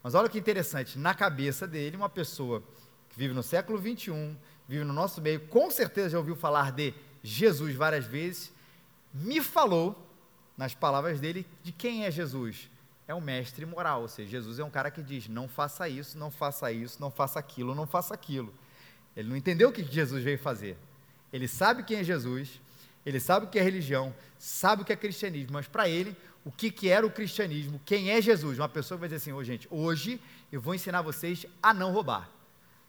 Mas 0.01 0.15
olha 0.15 0.29
que 0.29 0.39
interessante, 0.39 0.97
na 0.97 1.13
cabeça 1.13 1.67
dele, 1.67 1.97
uma 1.97 2.07
pessoa 2.07 2.63
que 3.09 3.19
vive 3.19 3.33
no 3.33 3.43
século 3.43 3.77
21, 3.77 4.33
vive 4.65 4.85
no 4.85 4.93
nosso 4.93 5.21
meio, 5.21 5.41
com 5.47 5.69
certeza 5.69 6.11
já 6.11 6.17
ouviu 6.17 6.37
falar 6.37 6.71
de 6.71 6.93
Jesus 7.21 7.75
várias 7.75 8.05
vezes, 8.05 8.49
me 9.13 9.41
falou, 9.41 10.09
nas 10.55 10.73
palavras 10.73 11.19
dele, 11.19 11.45
de 11.61 11.73
quem 11.73 12.05
é 12.05 12.11
Jesus. 12.11 12.69
É 13.07 13.13
um 13.13 13.21
mestre 13.21 13.65
moral, 13.65 14.01
ou 14.01 14.07
seja, 14.07 14.29
Jesus 14.31 14.59
é 14.59 14.63
um 14.63 14.69
cara 14.69 14.89
que 14.89 15.03
diz: 15.03 15.27
não 15.27 15.47
faça 15.47 15.89
isso, 15.89 16.17
não 16.17 16.31
faça 16.31 16.71
isso, 16.71 17.01
não 17.01 17.11
faça 17.11 17.39
aquilo, 17.39 17.75
não 17.75 17.85
faça 17.85 18.13
aquilo. 18.13 18.53
Ele 19.15 19.29
não 19.29 19.35
entendeu 19.35 19.69
o 19.69 19.71
que 19.73 19.83
Jesus 19.83 20.23
veio 20.23 20.39
fazer. 20.39 20.77
Ele 21.31 21.47
sabe 21.47 21.83
quem 21.83 21.97
é 21.97 22.03
Jesus, 22.03 22.61
ele 23.05 23.19
sabe 23.19 23.45
o 23.45 23.49
que 23.49 23.59
é 23.59 23.61
religião, 23.61 24.13
sabe 24.37 24.81
o 24.83 24.85
que 24.85 24.93
é 24.93 24.95
cristianismo, 24.95 25.53
mas 25.53 25.67
para 25.67 25.89
ele, 25.89 26.15
o 26.45 26.51
que, 26.51 26.71
que 26.71 26.89
era 26.89 27.05
o 27.05 27.11
cristianismo, 27.11 27.79
quem 27.85 28.11
é 28.11 28.21
Jesus? 28.21 28.59
Uma 28.59 28.69
pessoa 28.69 28.97
vai 28.97 29.09
dizer 29.09 29.17
assim: 29.17 29.33
oh, 29.33 29.43
gente, 29.43 29.67
hoje 29.69 30.21
eu 30.51 30.61
vou 30.61 30.73
ensinar 30.73 31.01
vocês 31.01 31.45
a 31.61 31.73
não 31.73 31.91
roubar. 31.91 32.29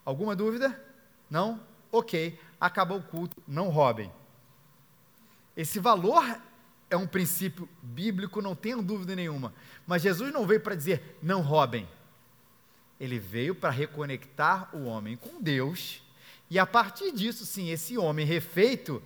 Alguma 0.05 0.37
dúvida? 0.37 0.79
Não? 1.31 1.61
Ok, 1.90 2.38
acabou 2.61 2.98
o 2.98 3.03
culto, 3.03 3.42
não 3.46 3.68
roubem. 3.68 4.12
Esse 5.57 5.79
valor 5.79 6.24
é 6.90 6.97
um 6.97 7.07
princípio 7.07 7.68
bíblico, 7.83 8.42
não 8.42 8.55
tenho 8.55 8.83
dúvida 8.83 9.16
nenhuma. 9.16 9.53
Mas 9.87 10.03
Jesus 10.03 10.33
não 10.33 10.47
veio 10.47 10.61
para 10.61 10.75
dizer 10.75 11.18
não 11.23 11.40
roubem. 11.40 11.88
Ele 13.01 13.18
veio 13.18 13.55
para 13.55 13.70
reconectar 13.70 14.75
o 14.75 14.85
homem 14.85 15.16
com 15.16 15.42
Deus. 15.42 16.03
E 16.49 16.59
a 16.59 16.66
partir 16.66 17.12
disso, 17.12 17.44
sim, 17.44 17.70
esse 17.70 17.99
homem 17.99 18.25
refeito, 18.25 19.03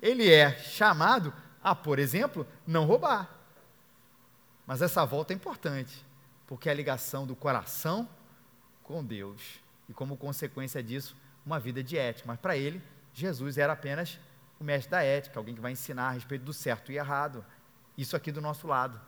ele 0.00 0.30
é 0.30 0.58
chamado 0.58 1.32
a, 1.62 1.74
por 1.74 1.98
exemplo, 1.98 2.46
não 2.66 2.84
roubar. 2.84 3.38
Mas 4.66 4.82
essa 4.82 5.04
volta 5.04 5.32
é 5.32 5.36
importante, 5.36 6.04
porque 6.46 6.68
é 6.68 6.72
a 6.72 6.74
ligação 6.74 7.26
do 7.26 7.36
coração 7.36 8.08
com 8.82 9.04
Deus. 9.04 9.60
E 9.88 9.94
como 9.94 10.16
consequência 10.16 10.82
disso, 10.82 11.16
uma 11.46 11.58
vida 11.58 11.82
de 11.82 11.96
ética. 11.96 12.26
Mas 12.26 12.40
para 12.40 12.56
ele, 12.56 12.82
Jesus 13.14 13.56
era 13.56 13.72
apenas 13.72 14.18
o 14.58 14.64
mestre 14.64 14.90
da 14.90 15.02
ética, 15.02 15.38
alguém 15.38 15.54
que 15.54 15.60
vai 15.60 15.72
ensinar 15.72 16.08
a 16.08 16.12
respeito 16.12 16.44
do 16.44 16.52
certo 16.52 16.90
e 16.90 16.96
errado. 16.96 17.44
Isso 17.96 18.16
aqui 18.16 18.32
do 18.32 18.40
nosso 18.40 18.66
lado. 18.66 19.00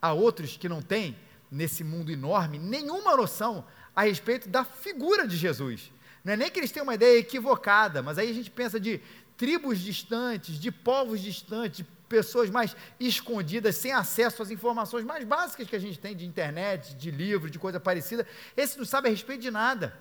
Há 0.00 0.12
outros 0.12 0.56
que 0.56 0.68
não 0.68 0.82
têm, 0.82 1.16
nesse 1.50 1.84
mundo 1.84 2.10
enorme, 2.10 2.58
nenhuma 2.58 3.16
noção 3.16 3.64
a 3.94 4.02
respeito 4.02 4.48
da 4.48 4.64
figura 4.64 5.26
de 5.26 5.36
Jesus. 5.36 5.92
Não 6.24 6.32
é 6.32 6.36
nem 6.36 6.50
que 6.50 6.58
eles 6.58 6.72
tenham 6.72 6.84
uma 6.84 6.94
ideia 6.94 7.18
equivocada, 7.18 8.02
mas 8.02 8.18
aí 8.18 8.30
a 8.30 8.34
gente 8.34 8.50
pensa 8.50 8.80
de 8.80 9.00
tribos 9.36 9.78
distantes, 9.78 10.58
de 10.58 10.72
povos 10.72 11.20
distantes, 11.20 11.78
de 11.78 11.84
pessoas 12.08 12.50
mais 12.50 12.76
escondidas, 12.98 13.76
sem 13.76 13.92
acesso 13.92 14.42
às 14.42 14.50
informações 14.50 15.04
mais 15.04 15.24
básicas 15.24 15.68
que 15.68 15.76
a 15.76 15.78
gente 15.78 15.98
tem 15.98 16.16
de 16.16 16.24
internet, 16.24 16.94
de 16.94 17.10
livro, 17.10 17.50
de 17.50 17.58
coisa 17.58 17.78
parecida. 17.78 18.26
Esse 18.56 18.78
não 18.78 18.84
sabe 18.84 19.08
a 19.08 19.10
respeito 19.10 19.42
de 19.42 19.50
nada. 19.50 19.96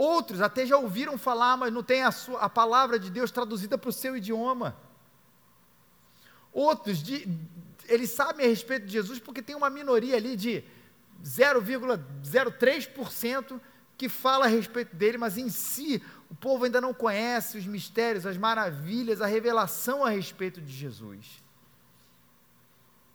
Outros 0.00 0.40
até 0.40 0.64
já 0.64 0.78
ouviram 0.78 1.18
falar, 1.18 1.58
mas 1.58 1.70
não 1.70 1.82
tem 1.82 2.02
a, 2.02 2.10
sua, 2.10 2.40
a 2.40 2.48
palavra 2.48 2.98
de 2.98 3.10
Deus 3.10 3.30
traduzida 3.30 3.76
para 3.76 3.90
o 3.90 3.92
seu 3.92 4.16
idioma. 4.16 4.74
Outros, 6.50 7.02
de, 7.02 7.28
eles 7.86 8.08
sabem 8.08 8.46
a 8.46 8.48
respeito 8.48 8.86
de 8.86 8.92
Jesus 8.92 9.18
porque 9.18 9.42
tem 9.42 9.54
uma 9.54 9.68
minoria 9.68 10.16
ali 10.16 10.36
de 10.36 10.64
0,03% 11.22 13.60
que 13.98 14.08
fala 14.08 14.46
a 14.46 14.48
respeito 14.48 14.96
dele, 14.96 15.18
mas 15.18 15.36
em 15.36 15.50
si 15.50 16.02
o 16.30 16.34
povo 16.34 16.64
ainda 16.64 16.80
não 16.80 16.94
conhece 16.94 17.58
os 17.58 17.66
mistérios, 17.66 18.24
as 18.24 18.38
maravilhas, 18.38 19.20
a 19.20 19.26
revelação 19.26 20.02
a 20.02 20.08
respeito 20.08 20.62
de 20.62 20.72
Jesus. 20.72 21.44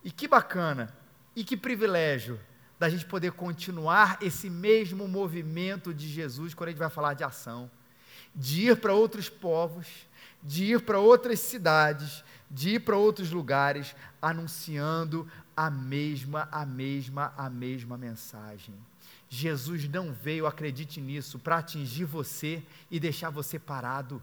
E 0.03 0.11
que 0.11 0.27
bacana, 0.27 0.95
e 1.35 1.43
que 1.43 1.57
privilégio 1.57 2.39
da 2.79 2.89
gente 2.89 3.05
poder 3.05 3.31
continuar 3.31 4.17
esse 4.21 4.49
mesmo 4.49 5.07
movimento 5.07 5.93
de 5.93 6.07
Jesus 6.07 6.53
quando 6.53 6.69
a 6.69 6.71
gente 6.71 6.79
vai 6.79 6.89
falar 6.89 7.13
de 7.13 7.23
ação, 7.23 7.69
de 8.35 8.69
ir 8.69 8.77
para 8.77 8.93
outros 8.93 9.29
povos, 9.29 9.87
de 10.43 10.65
ir 10.65 10.81
para 10.81 10.99
outras 10.99 11.39
cidades, 11.39 12.23
de 12.49 12.75
ir 12.75 12.79
para 12.81 12.97
outros 12.97 13.31
lugares, 13.31 13.95
anunciando 14.21 15.27
a 15.55 15.69
mesma, 15.69 16.47
a 16.51 16.65
mesma, 16.65 17.33
a 17.37 17.49
mesma 17.49 17.97
mensagem. 17.97 18.75
Jesus 19.29 19.87
não 19.89 20.13
veio, 20.13 20.45
acredite 20.45 21.01
nisso, 21.01 21.39
para 21.39 21.57
atingir 21.57 22.05
você 22.05 22.61
e 22.91 22.99
deixar 22.99 23.29
você 23.29 23.57
parado. 23.57 24.21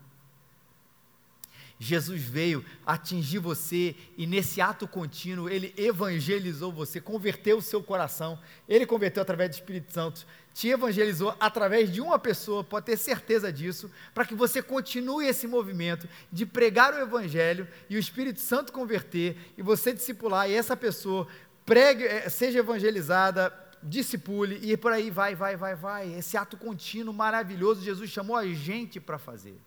Jesus 1.83 2.23
veio 2.23 2.65
atingir 2.87 3.41
você 3.41 3.97
e 4.17 4.25
nesse 4.25 4.61
ato 4.61 4.87
contínuo 4.87 5.51
ele 5.51 5.75
evangelizou 5.77 6.71
você, 6.71 7.01
converteu 7.01 7.59
o 7.59 7.63
seu 7.63 7.83
coração. 7.83 8.39
Ele 8.69 8.87
converteu 8.87 9.21
através 9.21 9.51
do 9.51 9.55
Espírito 9.55 9.93
Santo, 9.93 10.25
te 10.55 10.69
evangelizou 10.69 11.35
através 11.41 11.93
de 11.93 12.01
uma 12.01 12.21
pessoa, 12.21 12.63
pode 12.63 12.87
ter 12.87 12.97
certeza 12.97 13.53
disso, 13.53 13.91
para 14.15 14.25
que 14.25 14.33
você 14.33 14.63
continue 14.63 15.27
esse 15.27 15.49
movimento 15.49 16.09
de 16.31 16.47
pregar 16.47 16.95
o 16.95 17.01
evangelho 17.01 17.67
e 17.91 17.97
o 17.97 17.99
Espírito 17.99 18.39
Santo 18.39 18.73
converter 18.73 19.37
e 19.59 19.63
você 19.63 19.93
discipular 19.93 20.49
e 20.49 20.55
essa 20.55 20.77
pessoa 20.77 21.27
pregue, 21.67 22.05
eh, 22.05 22.29
seja 22.29 22.61
evangelizada, 22.61 23.53
discipule 23.83 24.61
e 24.63 24.77
por 24.77 24.93
aí 24.93 25.11
vai, 25.11 25.35
vai, 25.35 25.57
vai, 25.57 25.75
vai. 25.75 26.15
Esse 26.15 26.37
ato 26.37 26.57
contínuo 26.57 27.13
maravilhoso 27.13 27.83
Jesus 27.83 28.09
chamou 28.09 28.37
a 28.37 28.47
gente 28.47 29.01
para 29.01 29.19
fazer. 29.19 29.59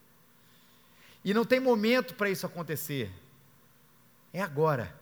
E 1.26 1.34
não 1.34 1.44
tem 1.44 1.60
momento 1.60 2.14
para 2.14 2.30
isso 2.30 2.46
acontecer. 2.46 3.12
É 4.32 4.40
agora. 4.40 4.96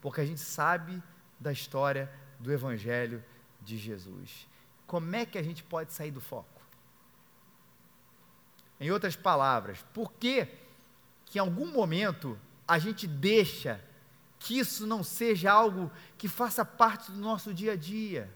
Porque 0.00 0.22
a 0.22 0.24
gente 0.24 0.40
sabe 0.40 1.02
da 1.38 1.52
história 1.52 2.10
do 2.40 2.50
Evangelho 2.50 3.22
de 3.60 3.76
Jesus. 3.76 4.48
Como 4.86 5.14
é 5.14 5.26
que 5.26 5.36
a 5.36 5.42
gente 5.42 5.62
pode 5.62 5.92
sair 5.92 6.10
do 6.10 6.20
foco? 6.20 6.62
Em 8.80 8.90
outras 8.90 9.16
palavras, 9.16 9.84
por 9.92 10.12
que, 10.14 10.48
que 11.26 11.36
em 11.36 11.40
algum 11.40 11.70
momento 11.70 12.40
a 12.66 12.78
gente 12.78 13.06
deixa 13.06 13.84
que 14.38 14.58
isso 14.58 14.86
não 14.86 15.04
seja 15.04 15.52
algo 15.52 15.92
que 16.16 16.26
faça 16.26 16.64
parte 16.64 17.12
do 17.12 17.18
nosso 17.18 17.52
dia 17.52 17.72
a 17.72 17.76
dia? 17.76 18.34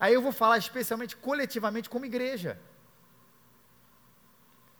Aí 0.00 0.14
eu 0.14 0.22
vou 0.22 0.32
falar 0.32 0.56
especialmente 0.56 1.14
coletivamente 1.14 1.90
como 1.90 2.06
igreja. 2.06 2.58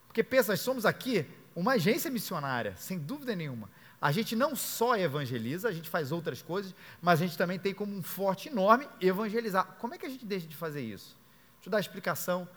Porque 0.07 0.23
pensa, 0.23 0.55
somos 0.57 0.85
aqui 0.85 1.27
uma 1.55 1.73
agência 1.73 2.11
missionária, 2.11 2.75
sem 2.77 2.99
dúvida 2.99 3.35
nenhuma. 3.35 3.69
A 4.01 4.11
gente 4.11 4.35
não 4.35 4.57
só 4.57 4.97
evangeliza, 4.97 5.69
a 5.69 5.73
gente 5.73 5.89
faz 5.89 6.11
outras 6.11 6.43
coisas, 6.43 6.75
mas 7.01 7.21
a 7.21 7.27
gente 7.27 7.39
também 7.39 7.59
tem 7.59 7.73
como 7.73 7.95
um 7.95 8.03
forte 8.03 8.49
enorme 8.49 8.89
evangelizar. 9.01 9.65
Como 9.79 9.95
é 9.95 9.99
que 9.99 10.05
a 10.05 10.09
gente 10.09 10.25
deixa 10.25 10.47
de 10.47 10.57
fazer 10.57 10.81
isso? 10.81 11.17
Deixa 11.57 11.69
eu 11.69 11.71
dar 11.71 11.77
a 11.77 11.81
explicação 11.81 12.49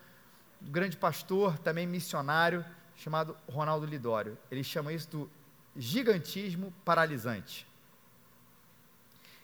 do 0.59 0.71
grande 0.71 0.97
pastor, 0.97 1.59
também 1.59 1.85
missionário, 1.85 2.65
chamado 2.95 3.37
Ronaldo 3.47 3.85
Lidório. 3.85 4.37
Ele 4.49 4.63
chama 4.63 4.91
isso 4.91 5.07
do 5.09 5.31
gigantismo 5.75 6.73
paralisante. 6.83 7.67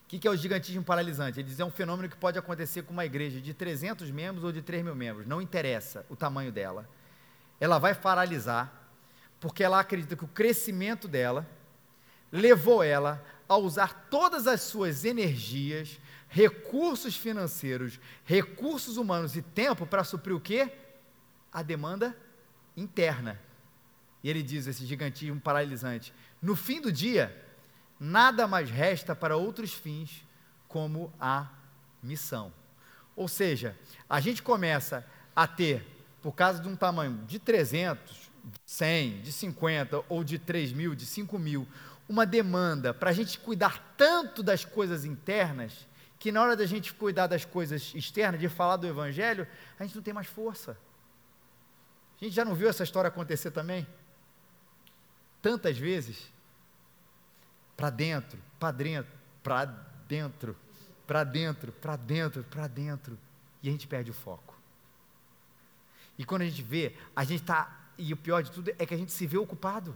O 0.05 0.19
que 0.19 0.27
é 0.27 0.31
o 0.31 0.35
gigantismo 0.35 0.83
paralisante? 0.83 1.39
Ele 1.39 1.47
diz 1.47 1.55
que 1.55 1.61
é 1.61 1.65
um 1.65 1.71
fenômeno 1.71 2.09
que 2.09 2.17
pode 2.17 2.37
acontecer 2.37 2.81
com 2.81 2.91
uma 2.91 3.05
igreja 3.05 3.39
de 3.39 3.53
300 3.53 4.09
membros 4.09 4.43
ou 4.43 4.51
de 4.51 4.61
3 4.61 4.83
mil 4.83 4.95
membros, 4.95 5.27
não 5.27 5.41
interessa 5.41 6.05
o 6.09 6.15
tamanho 6.15 6.51
dela. 6.51 6.89
Ela 7.59 7.77
vai 7.77 7.93
paralisar 7.93 8.80
porque 9.41 9.63
ela 9.63 9.79
acredita 9.79 10.15
que 10.15 10.23
o 10.23 10.29
crescimento 10.29 11.07
dela 11.07 11.49
levou 12.31 12.81
ela 12.81 13.21
a 13.49 13.57
usar 13.57 14.07
todas 14.09 14.47
as 14.47 14.61
suas 14.61 15.03
energias, 15.03 15.99
recursos 16.29 17.17
financeiros, 17.17 17.99
recursos 18.23 18.95
humanos 18.95 19.35
e 19.35 19.41
tempo 19.41 19.85
para 19.85 20.05
suprir 20.05 20.33
o 20.33 20.39
quê? 20.39 20.71
A 21.51 21.61
demanda 21.63 22.15
interna. 22.77 23.37
E 24.23 24.29
ele 24.29 24.43
diz 24.43 24.67
esse 24.67 24.85
gigantismo 24.85 25.41
paralisante: 25.41 26.13
no 26.39 26.55
fim 26.55 26.79
do 26.79 26.91
dia, 26.91 27.35
nada 27.99 28.47
mais 28.47 28.69
resta 28.69 29.15
para 29.15 29.35
outros 29.35 29.73
fins 29.73 30.23
como 30.67 31.11
a 31.19 31.49
missão. 32.01 32.53
Ou 33.15 33.27
seja, 33.27 33.75
a 34.07 34.21
gente 34.21 34.43
começa 34.43 35.05
a 35.35 35.47
ter, 35.47 35.83
por 36.21 36.33
causa 36.33 36.61
de 36.61 36.69
um 36.69 36.75
tamanho 36.75 37.17
de 37.25 37.39
300, 37.39 38.15
de 38.15 38.20
100, 38.65 39.21
de 39.21 39.31
50 39.31 40.03
ou 40.09 40.23
de 40.23 40.39
3 40.39 40.73
mil, 40.73 40.95
de 40.95 41.05
5 41.05 41.37
mil, 41.37 41.67
uma 42.07 42.25
demanda 42.25 42.93
para 42.93 43.09
a 43.09 43.13
gente 43.13 43.39
cuidar 43.39 43.93
tanto 43.97 44.43
das 44.43 44.65
coisas 44.65 45.05
internas, 45.05 45.87
que 46.19 46.31
na 46.31 46.41
hora 46.41 46.55
da 46.55 46.65
gente 46.65 46.93
cuidar 46.93 47.27
das 47.27 47.45
coisas 47.45 47.93
externas, 47.95 48.39
de 48.39 48.49
falar 48.49 48.77
do 48.77 48.87
Evangelho, 48.87 49.47
a 49.79 49.83
gente 49.83 49.95
não 49.95 50.03
tem 50.03 50.13
mais 50.13 50.27
força. 50.27 50.77
A 52.21 52.23
gente 52.23 52.35
já 52.35 52.45
não 52.45 52.53
viu 52.53 52.69
essa 52.69 52.83
história 52.83 53.07
acontecer 53.07 53.49
também? 53.49 53.87
Tantas 55.41 55.77
vezes. 55.77 56.31
Para 57.75 57.89
dentro, 57.89 58.37
para 58.59 58.71
dentro, 58.71 59.11
para 59.41 59.65
dentro, 60.07 60.55
para 61.07 61.23
dentro, 61.23 61.71
para 61.71 61.95
dentro, 61.95 62.43
para 62.43 62.67
dentro. 62.67 63.17
E 63.63 63.69
a 63.69 63.71
gente 63.71 63.87
perde 63.87 64.11
o 64.11 64.13
foco. 64.13 64.61
E 66.17 66.23
quando 66.23 66.43
a 66.43 66.45
gente 66.45 66.61
vê, 66.61 66.95
a 67.15 67.23
gente 67.23 67.41
está. 67.41 67.90
E 68.03 68.11
o 68.13 68.17
pior 68.17 68.41
de 68.41 68.51
tudo 68.51 68.71
é 68.79 68.85
que 68.85 68.93
a 68.95 68.97
gente 68.97 69.11
se 69.11 69.27
vê 69.27 69.37
ocupado. 69.37 69.95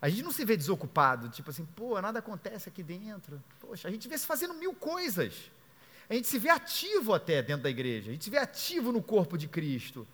A 0.00 0.08
gente 0.08 0.22
não 0.22 0.32
se 0.32 0.42
vê 0.44 0.56
desocupado, 0.56 1.28
tipo 1.28 1.50
assim, 1.50 1.66
pô, 1.76 2.00
nada 2.00 2.18
acontece 2.18 2.68
aqui 2.68 2.82
dentro. 2.82 3.42
Poxa, 3.60 3.88
a 3.88 3.90
gente 3.90 4.08
vê 4.08 4.16
se 4.16 4.26
fazendo 4.26 4.54
mil 4.54 4.74
coisas. 4.74 5.50
A 6.08 6.14
gente 6.14 6.26
se 6.26 6.38
vê 6.38 6.48
ativo 6.48 7.12
até 7.12 7.42
dentro 7.42 7.64
da 7.64 7.70
igreja, 7.70 8.08
a 8.08 8.12
gente 8.12 8.24
se 8.24 8.30
vê 8.30 8.38
ativo 8.38 8.90
no 8.90 9.02
corpo 9.02 9.36
de 9.36 9.48
Cristo. 9.48 10.06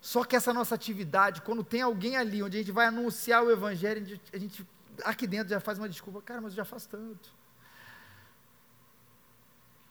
Só 0.00 0.24
que 0.24 0.36
essa 0.36 0.54
nossa 0.54 0.76
atividade, 0.76 1.42
quando 1.42 1.64
tem 1.64 1.82
alguém 1.82 2.16
ali 2.16 2.40
onde 2.40 2.56
a 2.56 2.60
gente 2.60 2.72
vai 2.72 2.86
anunciar 2.86 3.42
o 3.42 3.50
Evangelho, 3.50 4.20
a 4.32 4.38
gente 4.38 4.66
aqui 5.04 5.26
dentro 5.26 5.48
já 5.48 5.58
faz 5.58 5.78
uma 5.78 5.88
desculpa, 5.88 6.22
cara, 6.22 6.40
mas 6.40 6.52
eu 6.52 6.56
já 6.56 6.64
faço 6.64 6.88
tanto. 6.88 7.32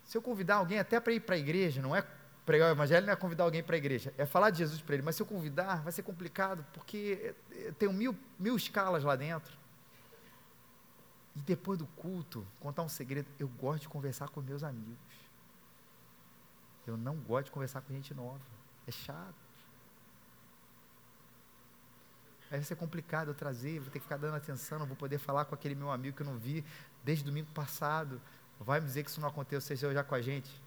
Se 0.06 0.18
eu 0.18 0.22
convidar 0.22 0.56
alguém 0.56 0.80
até 0.80 1.00
para 1.00 1.12
ir 1.12 1.20
para 1.20 1.36
a 1.36 1.38
igreja, 1.38 1.82
não 1.82 1.94
é 1.94 2.06
pregar 2.48 2.70
o 2.70 2.72
Evangelho, 2.72 3.06
não 3.06 3.12
é 3.12 3.16
convidar 3.18 3.44
alguém 3.44 3.62
para 3.62 3.76
a 3.76 3.78
igreja, 3.78 4.14
é 4.18 4.26
falar 4.26 4.52
de 4.52 4.60
Jesus 4.60 4.82
para 4.82 4.96
ele, 4.96 5.04
mas 5.04 5.18
se 5.18 5.22
eu 5.22 5.26
convidar, 5.26 5.84
vai 5.84 5.92
ser 5.92 6.02
complicado, 6.02 6.66
porque 6.72 7.36
tem 7.78 7.92
mil, 7.92 8.18
mil 8.40 8.56
escalas 8.56 9.04
lá 9.04 9.18
dentro. 9.18 9.54
E 11.36 11.42
depois 11.42 11.78
do 11.78 11.86
culto, 11.88 12.48
contar 12.62 12.84
um 12.84 12.88
segredo, 12.88 13.28
eu 13.38 13.50
gosto 13.50 13.82
de 13.82 13.90
conversar 13.90 14.30
com 14.30 14.42
meus 14.42 14.64
amigos. 14.64 14.98
Eu 16.88 16.96
não 16.96 17.18
gosto 17.18 17.48
de 17.48 17.52
conversar 17.52 17.82
com 17.82 17.94
gente 17.94 18.14
nova. 18.14 18.40
É 18.88 18.92
chato. 18.92 19.36
Aí 22.50 22.60
vai 22.60 22.64
ser 22.64 22.78
complicado 22.78 23.28
eu 23.28 23.36
trazer, 23.36 23.82
vou 23.82 23.92
ter 23.92 24.00
que 24.00 24.06
ficar 24.06 24.16
dando 24.16 24.38
atenção, 24.38 24.80
não 24.80 24.86
vou 24.86 24.96
poder 24.96 25.18
falar 25.18 25.44
com 25.44 25.54
aquele 25.54 25.76
meu 25.76 25.92
amigo 25.92 26.16
que 26.16 26.24
eu 26.24 26.26
não 26.26 26.38
vi 26.38 26.64
desde 27.04 27.26
domingo 27.26 27.52
passado. 27.52 28.22
Vai 28.58 28.80
me 28.80 28.86
dizer 28.86 29.04
que 29.04 29.10
isso 29.10 29.20
não 29.20 29.28
aconteceu 29.28 29.94
já 29.94 30.02
com 30.02 30.16
a 30.16 30.22
gente? 30.22 30.66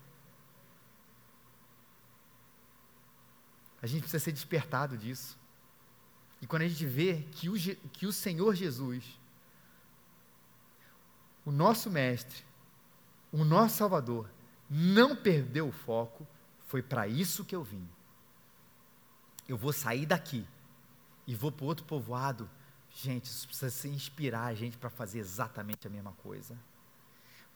A 3.82 3.86
gente 3.86 4.02
precisa 4.02 4.22
ser 4.22 4.32
despertado 4.32 4.96
disso. 4.96 5.38
E 6.40 6.46
quando 6.46 6.62
a 6.62 6.68
gente 6.68 6.86
vê 6.86 7.26
que 7.32 7.48
o, 7.48 7.54
que 7.92 8.06
o 8.06 8.12
Senhor 8.12 8.54
Jesus, 8.54 9.04
o 11.44 11.52
nosso 11.52 11.90
Mestre, 11.90 12.44
o 13.32 13.44
nosso 13.44 13.76
Salvador, 13.76 14.28
não 14.68 15.16
perdeu 15.16 15.68
o 15.68 15.72
foco, 15.72 16.26
foi 16.66 16.82
para 16.82 17.06
isso 17.08 17.44
que 17.44 17.54
eu 17.54 17.62
vim. 17.62 17.86
Eu 19.48 19.56
vou 19.56 19.72
sair 19.72 20.06
daqui 20.06 20.46
e 21.26 21.34
vou 21.34 21.50
para 21.50 21.66
outro 21.66 21.84
povoado. 21.84 22.48
Gente, 22.94 23.24
isso 23.24 23.46
precisa 23.46 23.70
se 23.70 23.88
inspirar 23.88 24.46
a 24.46 24.54
gente 24.54 24.76
para 24.78 24.90
fazer 24.90 25.18
exatamente 25.18 25.86
a 25.86 25.90
mesma 25.90 26.12
coisa. 26.22 26.56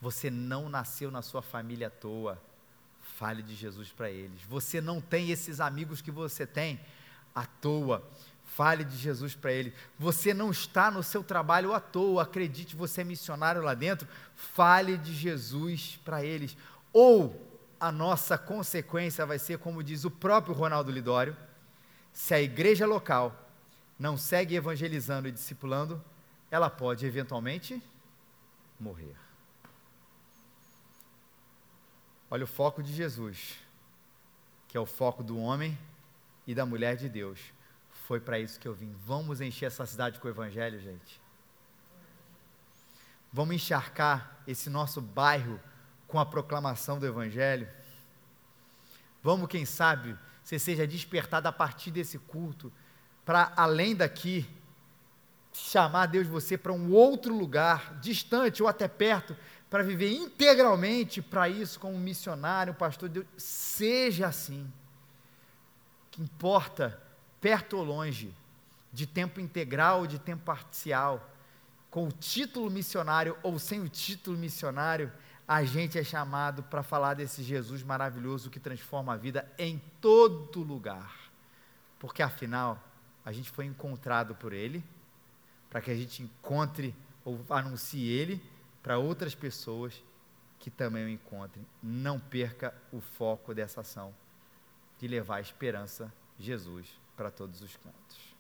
Você 0.01 0.31
não 0.31 0.69
nasceu 0.69 1.11
na 1.11 1.23
sua 1.23 1.41
família 1.43 1.87
à 1.87 1.91
toa. 1.91 2.43
Fale 3.05 3.43
de 3.43 3.55
Jesus 3.55 3.91
para 3.93 4.11
eles. 4.11 4.41
Você 4.49 4.81
não 4.81 5.01
tem 5.01 5.31
esses 5.31 5.61
amigos 5.61 6.01
que 6.01 6.11
você 6.11 6.47
tem 6.47 6.81
à 7.35 7.45
toa. 7.47 8.03
Fale 8.45 8.85
de 8.85 8.97
Jesus 8.97 9.35
para 9.35 9.53
eles. 9.53 9.73
Você 9.99 10.33
não 10.33 10.51
está 10.51 10.91
no 10.91 11.03
seu 11.03 11.23
trabalho 11.23 11.73
à 11.73 11.81
toa. 11.81 12.23
Acredite, 12.23 12.75
você 12.75 13.03
é 13.03 13.05
missionário 13.05 13.63
lá 13.63 13.75
dentro. 13.75 14.09
Fale 14.35 14.97
de 14.97 15.15
Jesus 15.15 16.01
para 16.05 16.25
eles. 16.25 16.57
Ou 16.93 17.41
a 17.79 17.93
nossa 17.93 18.39
consequência 18.39 19.27
vai 19.27 19.39
ser, 19.39 19.59
como 19.59 19.83
diz 19.83 20.05
o 20.05 20.11
próprio 20.11 20.55
Ronaldo 20.55 20.91
Lidório, 20.91 21.37
se 22.13 22.33
a 22.33 22.41
igreja 22.41 22.87
local 22.87 23.49
não 23.99 24.17
segue 24.17 24.55
evangelizando 24.55 25.29
e 25.29 25.33
discipulando, 25.33 26.03
ela 26.51 26.71
pode 26.71 27.05
eventualmente 27.05 27.83
morrer. 28.79 29.24
Olha 32.35 32.43
o 32.43 32.49
foco 32.49 32.83
de 32.83 32.93
Jesus, 32.93 33.55
que 34.67 34.77
é 34.77 34.81
o 34.81 34.85
foco 34.85 35.23
do 35.23 35.39
homem 35.39 35.79
e 36.45 36.53
da 36.53 36.67
mulher 36.67 36.97
de 36.97 37.09
Deus. 37.09 37.39
Foi 38.09 38.19
para 38.19 38.41
isso 38.41 38.59
que 38.59 38.67
eu 38.67 38.75
vim. 38.75 38.93
Vamos 39.07 39.41
encher 39.41 39.67
essa 39.67 39.87
cidade 39.87 40.19
com 40.19 40.27
o 40.27 40.31
Evangelho, 40.33 40.81
gente. 40.81 41.21
Vamos 43.33 43.55
encharcar 43.55 44.43
esse 44.49 44.69
nosso 44.69 45.01
bairro 45.01 45.61
com 46.09 46.19
a 46.19 46.27
proclamação 46.27 46.99
do 46.99 47.07
Evangelho. 47.07 47.69
Vamos, 49.23 49.47
quem 49.47 49.65
sabe, 49.65 50.19
você 50.43 50.59
seja 50.59 50.89
despertado 50.89 51.47
a 51.47 51.53
partir 51.53 51.93
desse 51.93 52.19
culto 52.19 52.73
para 53.25 53.53
além 53.57 53.95
daqui, 53.95 54.45
chamar 55.53 56.07
Deus 56.07 56.27
você 56.27 56.59
para 56.59 56.73
um 56.73 56.91
outro 56.91 57.33
lugar, 57.33 57.97
distante 58.01 58.61
ou 58.61 58.69
até 58.69 58.89
perto, 58.89 59.37
para 59.75 59.83
viver 59.83 60.13
integralmente 60.13 61.21
para 61.21 61.49
isso 61.49 61.81
como 61.81 61.99
missionário, 61.99 62.73
pastor 62.75 63.09
de 63.09 63.15
Deus, 63.15 63.27
seja 63.37 64.29
assim. 64.29 64.73
Que 66.13 66.23
importa, 66.23 66.97
perto 67.41 67.77
ou 67.77 67.83
longe, 67.83 68.33
de 68.93 69.05
tempo 69.05 69.41
integral 69.41 70.03
ou 70.03 70.07
de 70.07 70.17
tempo 70.17 70.45
parcial, 70.45 71.29
com 71.91 72.07
o 72.07 72.13
título 72.13 72.71
missionário 72.71 73.37
ou 73.43 73.59
sem 73.59 73.81
o 73.81 73.89
título 73.89 74.39
missionário, 74.39 75.13
a 75.47 75.65
gente 75.65 75.99
é 75.99 76.05
chamado 76.05 76.63
para 76.63 76.85
falar 76.85 77.15
desse 77.15 77.43
Jesus 77.43 77.83
maravilhoso 77.83 78.51
que 78.51 78.61
transforma 78.61 79.15
a 79.15 79.17
vida 79.17 79.45
em 79.59 79.83
todo 80.01 80.63
lugar. 80.63 81.13
Porque 81.99 82.23
afinal, 82.23 82.81
a 83.25 83.33
gente 83.33 83.51
foi 83.51 83.65
encontrado 83.65 84.37
por 84.37 84.53
Ele, 84.53 84.85
para 85.69 85.81
que 85.81 85.91
a 85.91 85.97
gente 85.97 86.23
encontre 86.23 86.95
ou 87.25 87.45
anuncie 87.51 88.07
Ele 88.07 88.54
para 88.85 88.99
outras 88.99 89.35
pessoas 89.35 90.05
que 90.59 90.71
também 90.71 91.07
o 91.07 91.09
encontrem. 91.09 91.67
Não 91.83 92.21
perca 92.21 92.75
o 92.93 93.01
foco 93.01 93.55
dessa 93.55 93.81
ação 93.81 94.15
de 94.99 95.09
levar 95.09 95.37
a 95.37 95.41
esperança, 95.41 96.13
Jesus, 96.39 97.01
para 97.17 97.31
todos 97.31 97.63
os 97.63 97.75
cantos. 97.79 98.37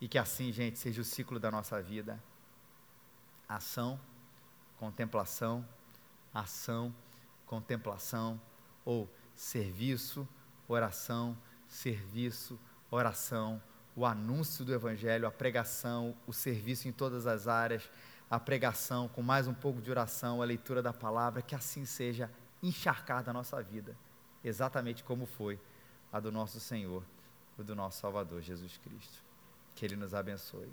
E 0.00 0.08
que 0.08 0.18
assim, 0.18 0.52
gente, 0.52 0.76
seja 0.76 1.00
o 1.00 1.04
ciclo 1.04 1.38
da 1.38 1.52
nossa 1.52 1.80
vida: 1.80 2.20
ação, 3.48 3.98
contemplação, 4.76 5.64
ação, 6.34 6.92
contemplação, 7.46 8.40
ou 8.84 9.08
serviço, 9.36 10.28
oração, 10.66 11.38
serviço, 11.68 12.58
oração, 12.90 13.62
o 13.94 14.04
anúncio 14.04 14.64
do 14.64 14.74
Evangelho, 14.74 15.28
a 15.28 15.30
pregação, 15.30 16.16
o 16.26 16.32
serviço 16.32 16.88
em 16.88 16.92
todas 16.92 17.24
as 17.28 17.46
áreas, 17.46 17.88
a 18.34 18.40
pregação 18.40 19.06
com 19.08 19.22
mais 19.22 19.46
um 19.46 19.54
pouco 19.54 19.80
de 19.80 19.90
oração, 19.90 20.42
a 20.42 20.44
leitura 20.44 20.82
da 20.82 20.92
palavra, 20.92 21.40
que 21.40 21.54
assim 21.54 21.84
seja 21.84 22.28
encharcada 22.62 23.30
a 23.30 23.34
nossa 23.34 23.62
vida, 23.62 23.96
exatamente 24.42 25.04
como 25.04 25.24
foi 25.24 25.60
a 26.12 26.18
do 26.18 26.32
nosso 26.32 26.58
Senhor, 26.58 27.04
o 27.56 27.62
do 27.62 27.76
nosso 27.76 28.00
Salvador 28.00 28.42
Jesus 28.42 28.76
Cristo. 28.78 29.22
Que 29.74 29.84
Ele 29.84 29.94
nos 29.94 30.14
abençoe. 30.14 30.72